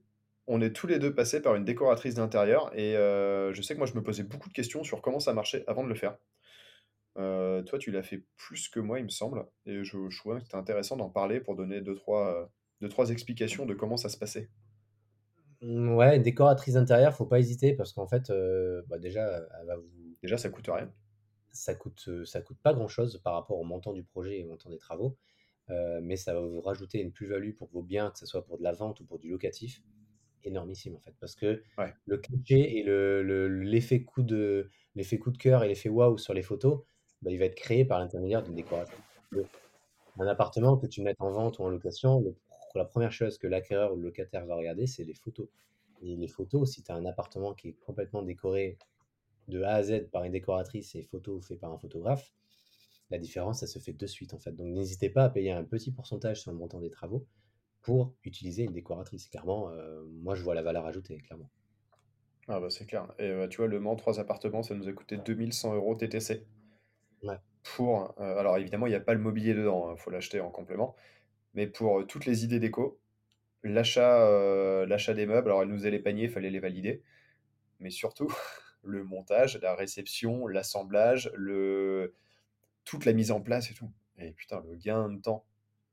[0.47, 3.79] On est tous les deux passés par une décoratrice d'intérieur et euh, je sais que
[3.79, 6.17] moi je me posais beaucoup de questions sur comment ça marchait avant de le faire.
[7.15, 10.43] Toi, tu l'as fait plus que moi, il me semble, et je, je trouvais que
[10.45, 12.49] c'était intéressant d'en parler pour donner deux trois,
[12.79, 14.49] deux, trois explications de comment ça se passait.
[15.61, 18.31] Mm, Ouais, une décoratrice d'intérieur, faut pas hésiter parce qu'en fait,
[18.87, 19.89] bah déjà, elle va vous
[20.21, 20.89] Déjà, ça coûte rien.
[21.59, 24.47] Ça coûte, euh, ça coûte pas grand-chose par rapport au montant du projet et au
[24.47, 25.17] montant des travaux,
[25.69, 28.57] euh, mais ça va vous rajouter une plus-value pour vos biens, que ce soit pour
[28.57, 29.83] de la vente ou pour du locatif,
[30.43, 31.93] énormissime en fait, parce que Ouais.
[32.07, 36.17] le cliché et le, le- l'effet coup de, l'effet coup de cœur et l'effet waouh
[36.17, 36.81] sur les photos,
[37.21, 38.97] bah, il va être créé par l'intermédiaire d'une décoration.
[40.19, 42.35] Un appartement que tu mettes en vente ou en location, le-
[42.75, 45.47] la première chose que l'acquéreur ou le locataire va regarder, c'est les photos.
[46.03, 48.77] Et les photos, si tu as un appartement qui est complètement décoré
[49.49, 52.31] de A à Z par une décoratrice et photos faites par un photographe,
[53.09, 54.51] la différence, ça se fait de suite en fait.
[54.51, 57.27] Donc n'hésitez pas à payer un petit pourcentage sur le montant des travaux
[57.81, 59.27] pour utiliser une décoratrice.
[59.27, 61.49] Clairement, euh, moi je vois la valeur ajoutée, clairement.
[62.51, 63.07] Ah bah c'est clair.
[63.19, 66.47] Et euh, tu vois, Le Mans, trois appartements, ça nous a coûté 2100 euros TTC.
[67.23, 67.35] Ouais.
[67.63, 70.49] Pour, euh, alors évidemment, il n'y a pas le mobilier dedans, il faut l'acheter en
[70.49, 70.95] complément.
[71.53, 72.99] Mais pour euh, toutes les idées déco,
[73.63, 77.03] l'achat l'achat des meubles, alors elle nous faisait les paniers, il fallait les valider.
[77.79, 78.27] Mais surtout,
[78.83, 82.15] le montage, la réception, l'assemblage, le...
[82.85, 83.91] toute la mise en place et tout.
[84.17, 85.45] Et putain, le gain de temps.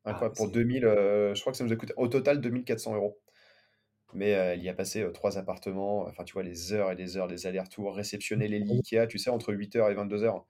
[0.04, 0.14] Ah.
[0.14, 3.18] Pour c'est- 2000, euh, je crois que ça nous a coûté au total 2400 euros.
[4.14, 6.94] Mais euh, elle y a passé euh, trois appartements, enfin tu vois, les heures et
[6.94, 9.94] les heures, les allers-retours, réceptionner les lits qu'il y a, tu sais, entre 8h et
[9.94, 10.44] 22h.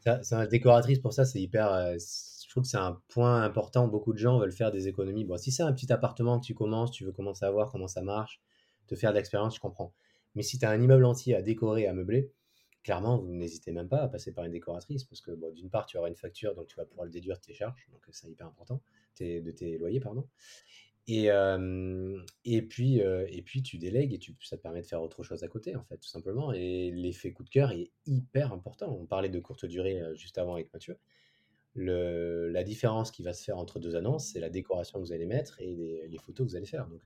[0.00, 1.94] Ça, c'est un décoratrice pour ça, c'est hyper.
[1.98, 3.88] je trouve que c'est un point important.
[3.88, 5.24] Beaucoup de gens veulent faire des économies.
[5.24, 7.88] Bon, si c'est un petit appartement que tu commences, tu veux commencer à voir comment
[7.88, 8.40] ça marche,
[8.86, 9.94] te faire de l'expérience, je comprends.
[10.34, 12.30] Mais si tu as un immeuble entier à décorer, à meubler,
[12.82, 15.86] clairement, vous n'hésitez même pas à passer par une décoratrice parce que bon, d'une part,
[15.86, 18.28] tu auras une facture, donc tu vas pouvoir le déduire de tes charges, donc c'est
[18.28, 18.82] hyper important,
[19.20, 20.28] de tes loyers, pardon.
[21.06, 24.86] Et, euh, et, puis, euh, et puis tu délègues et tu, ça te permet de
[24.86, 26.52] faire autre chose à côté, en fait, tout simplement.
[26.52, 28.96] Et l'effet coup de cœur est hyper important.
[28.98, 30.96] On parlait de courte durée euh, juste avant avec Mathieu.
[31.74, 35.12] Le, la différence qui va se faire entre deux annonces, c'est la décoration que vous
[35.12, 35.74] allez mettre et
[36.08, 36.86] les, photos que vous allez faire.
[36.86, 37.02] Donc,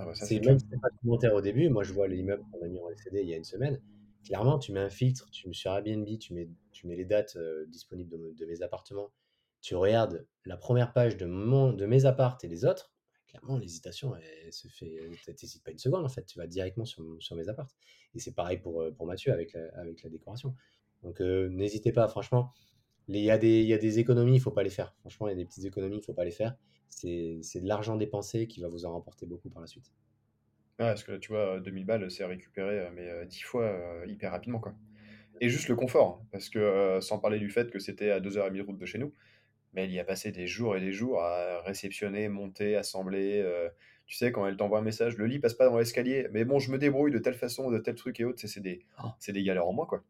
[0.00, 1.68] Ah bah c'est même pas de commentaire au début.
[1.68, 3.80] Moi, je vois l'immeuble qu'on a mis en LCD il y a une semaine.
[4.24, 7.36] Clairement, tu mets un filtre, tu mets sur Airbnb, tu mets, tu mets les dates
[7.36, 9.12] euh, disponibles de, de mes appartements.
[9.60, 12.92] Tu regardes la première page de, mon, de mes appartes et les autres.
[13.28, 15.10] Clairement, l'hésitation, elle se fait.
[15.36, 16.24] T'hésites pas une seconde en fait.
[16.24, 17.76] Tu vas directement sur, sur mes appartes.
[18.14, 20.54] Et c'est pareil pour, euh, pour Mathieu avec la, avec la décoration.
[21.02, 22.52] Donc, euh, n'hésitez pas, franchement.
[23.08, 24.94] Il y, y a des économies, il ne faut pas les faire.
[25.00, 26.56] Franchement, il y a des petites économies, il ne faut pas les faire.
[26.90, 29.92] C'est de l'argent dépensé qui va vous en rapporter beaucoup par la suite.
[30.78, 33.64] Ouais, parce que là, tu vois, 2000 balles, c'est récupéré, euh, mais euh, 10 fois
[33.64, 34.74] euh, hyper rapidement, quoi.
[35.40, 38.20] Et juste le confort, hein, parce que euh, sans parler du fait que c'était à
[38.20, 39.14] 2h30 de route de chez nous,
[39.74, 43.40] mais elle y a passé des jours et des jours à réceptionner, monter, assembler.
[43.42, 43.70] euh,
[44.06, 46.58] tu sais, quand elle t'envoie un message, le lit passe pas dans l'escalier, mais bon,
[46.60, 49.10] je me débrouille de telle façon, de tel truc et sais, c'est des, Oh.
[49.28, 50.04] des galères en moins, quoi.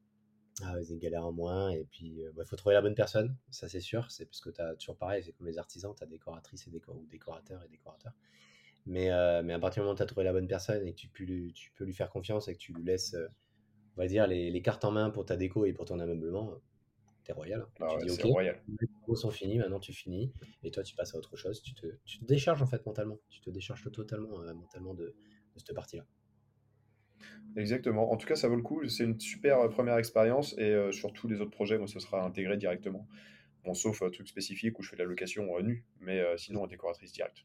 [0.63, 1.71] Ah, c'est une galère en moins.
[1.71, 4.11] Et puis, il faut trouver la bonne personne, ça c'est sûr.
[4.11, 6.71] C'est parce que tu as toujours pareil, c'est comme les artisans, tu as décoratrices et
[6.71, 8.13] décor ou décorateurs et décorateurs.
[8.87, 10.93] Mais, euh, mais à partir du moment où tu as trouvé la bonne personne et
[10.93, 13.29] que tu peux, lui, tu peux lui faire confiance et que tu lui laisses, euh,
[13.97, 16.55] on va dire, les, les cartes en main pour ta déco et pour ton ameublement,
[17.25, 17.61] t'es royal.
[17.63, 17.69] hein.
[17.81, 18.63] Ah tu ouais, dis ok, royal.
[18.81, 20.33] les travaux sont finis, maintenant tu finis
[20.63, 21.63] et toi tu passes à autre chose.
[21.63, 23.19] Tu te, tu te décharges en fait mentalement.
[23.29, 26.07] Tu te décharges totalement, euh, mentalement de, de cette partie-là.
[27.57, 28.13] Exactement.
[28.13, 28.87] En tout cas, ça vaut le coup.
[28.89, 32.01] C'est une super euh, première expérience et euh, sur tous les autres projets, moi, ce
[32.01, 33.07] sera intégré directement.
[33.65, 36.37] Bon, sauf un truc spécifique où je fais de la location euh, nue, mais euh,
[36.37, 37.45] sinon, en décoratrice directe.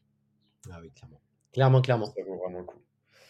[0.70, 1.20] Ah oui, clairement.
[1.52, 2.06] Clairement, clairement.
[2.06, 2.80] Ça vaut vraiment le coup.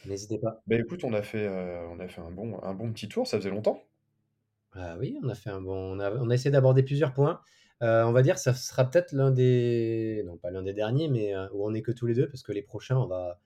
[0.07, 0.63] N'hésitez pas.
[0.67, 3.27] Bah écoute, on a fait, euh, on a fait un bon, un bon petit tour,
[3.27, 3.83] ça faisait longtemps.
[4.73, 5.97] Ah oui, on a fait un bon.
[5.97, 7.41] On a, on a essayé d'aborder plusieurs points.
[7.83, 10.23] Euh, on va dire que ça sera peut-être l'un des.
[10.27, 12.43] Non, pas l'un des derniers, mais euh, où on est que tous les deux, parce
[12.43, 13.41] que les prochains, on va,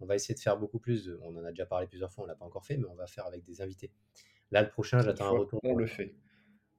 [0.00, 1.04] on va essayer de faire beaucoup plus.
[1.06, 2.94] de- On en a déjà parlé plusieurs fois, on l'a pas encore fait, mais on
[2.94, 3.90] va faire avec des invités.
[4.50, 5.60] Là, le prochain, j'attends un fois, retour.
[5.64, 6.14] on le fait.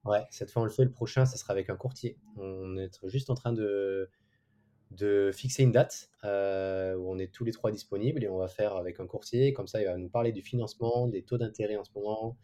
[0.06, 0.86] Ouais, cette fois, on le fait.
[0.86, 2.18] Le prochain, ça sera avec un courtier.
[2.38, 4.10] On est juste en train de,
[4.92, 8.48] de fixer une date euh, où on est tous les trois disponibles et on va
[8.48, 9.54] faire avec un courtier.
[9.54, 12.38] Comme ça, il va nous parler du financement, des taux d'intérêt en ce moment,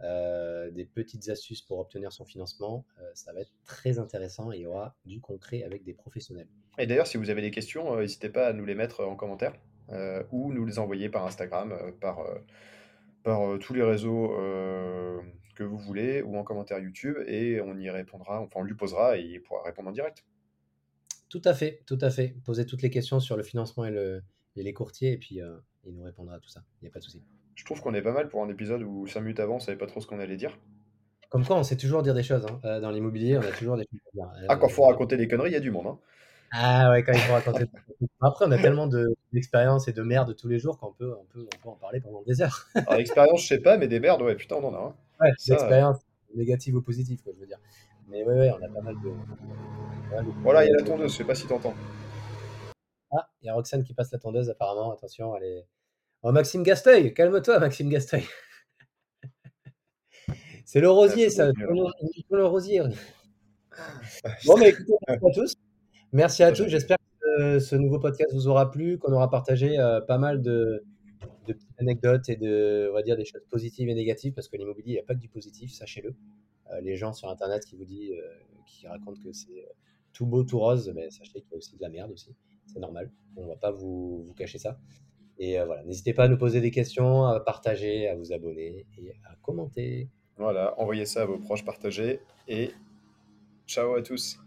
[0.00, 2.86] euh, des petites astuces pour obtenir son financement.
[3.00, 6.48] Euh, ça va être très intéressant et il y aura du concret avec des professionnels.
[6.78, 9.52] Et d'ailleurs, si vous avez des questions, n'hésitez pas à nous les mettre en commentaire
[10.30, 12.38] ou nous les envoyer par Instagram, euh, par, euh,
[13.22, 15.20] par euh, tous les réseaux euh,
[15.54, 19.18] que vous voulez ou en commentaire YouTube et on y répondra, enfin on lui posera
[19.18, 20.24] et il pourra répondre en direct.
[21.28, 22.34] Tout à fait, tout à fait.
[22.44, 24.22] Posez toutes les questions sur le financement et, le,
[24.56, 26.62] et les courtiers, et puis euh, il nous répondra à tout ça.
[26.80, 27.22] Il n'y a pas de souci.
[27.54, 29.78] Je trouve qu'on est pas mal pour un épisode où 5 minutes avant, on savait
[29.78, 30.58] pas trop ce qu'on allait dire.
[31.30, 32.44] Comme quoi, on sait toujours dire des choses.
[32.46, 32.60] hein.
[32.64, 34.46] Euh, Dans l'immobilier, on a toujours des choses à dire.
[34.48, 35.86] Ah, quand Euh, faut raconter des conneries, il y a du monde.
[35.86, 35.98] Hein.
[36.54, 37.64] Ah ouais, quand il faut raconter.
[38.20, 41.24] Après, on a tellement de- d'expérience et de merde tous les jours qu'on peut, on
[41.24, 42.66] peut, on peut en parler pendant des heures.
[42.74, 44.78] Alors, l'expérience, je sais pas, mais des merdes, ouais, putain, on en a.
[44.88, 44.94] Hein.
[45.20, 45.98] Ouais, Ça, d'expérience
[46.34, 47.58] négative ou positive, quoi, je veux dire.
[48.08, 49.10] Mais ouais, ouais, on a pas mal de.
[50.10, 51.74] pas mal de- Voilà, il y a la tondeuse, je sais pas si t'entends.
[53.12, 54.92] Ah, il y a Roxane qui passe la tondeuse, apparemment.
[54.92, 55.66] Attention, elle est.
[56.22, 58.24] Oh, Maxime Gasteuil, calme-toi, Maxime Gasteuil.
[60.64, 61.52] C'est le rosier, Ah, ça.
[61.52, 62.82] C'est le rosier.
[64.46, 65.54] Bon, mais écoutez, merci à tous.
[66.12, 66.68] Merci à tous.
[66.68, 70.42] J'espère que euh, ce nouveau podcast vous aura plu, qu'on aura partagé euh, pas mal
[70.42, 70.84] de,
[71.46, 74.56] de petites anecdotes et de, on va dire, des choses positives et négatives, parce que
[74.56, 76.14] l'immobilier, il n'y a pas que du positif, sachez-le.
[76.70, 78.14] Euh, les gens sur Internet qui vous disent,
[78.66, 79.66] qui racontent que c'est
[80.12, 82.34] tout beau, tout rose, mais sachez qu'il y a aussi de la merde aussi.
[82.66, 83.10] C'est normal.
[83.36, 84.78] On va pas vous, vous cacher ça.
[85.38, 88.86] Et euh, voilà, n'hésitez pas à nous poser des questions, à partager, à vous abonner
[88.98, 90.08] et à commenter.
[90.36, 92.20] Voilà, envoyez ça à vos proches, partagez.
[92.48, 92.70] Et
[93.66, 94.38] ciao à tous.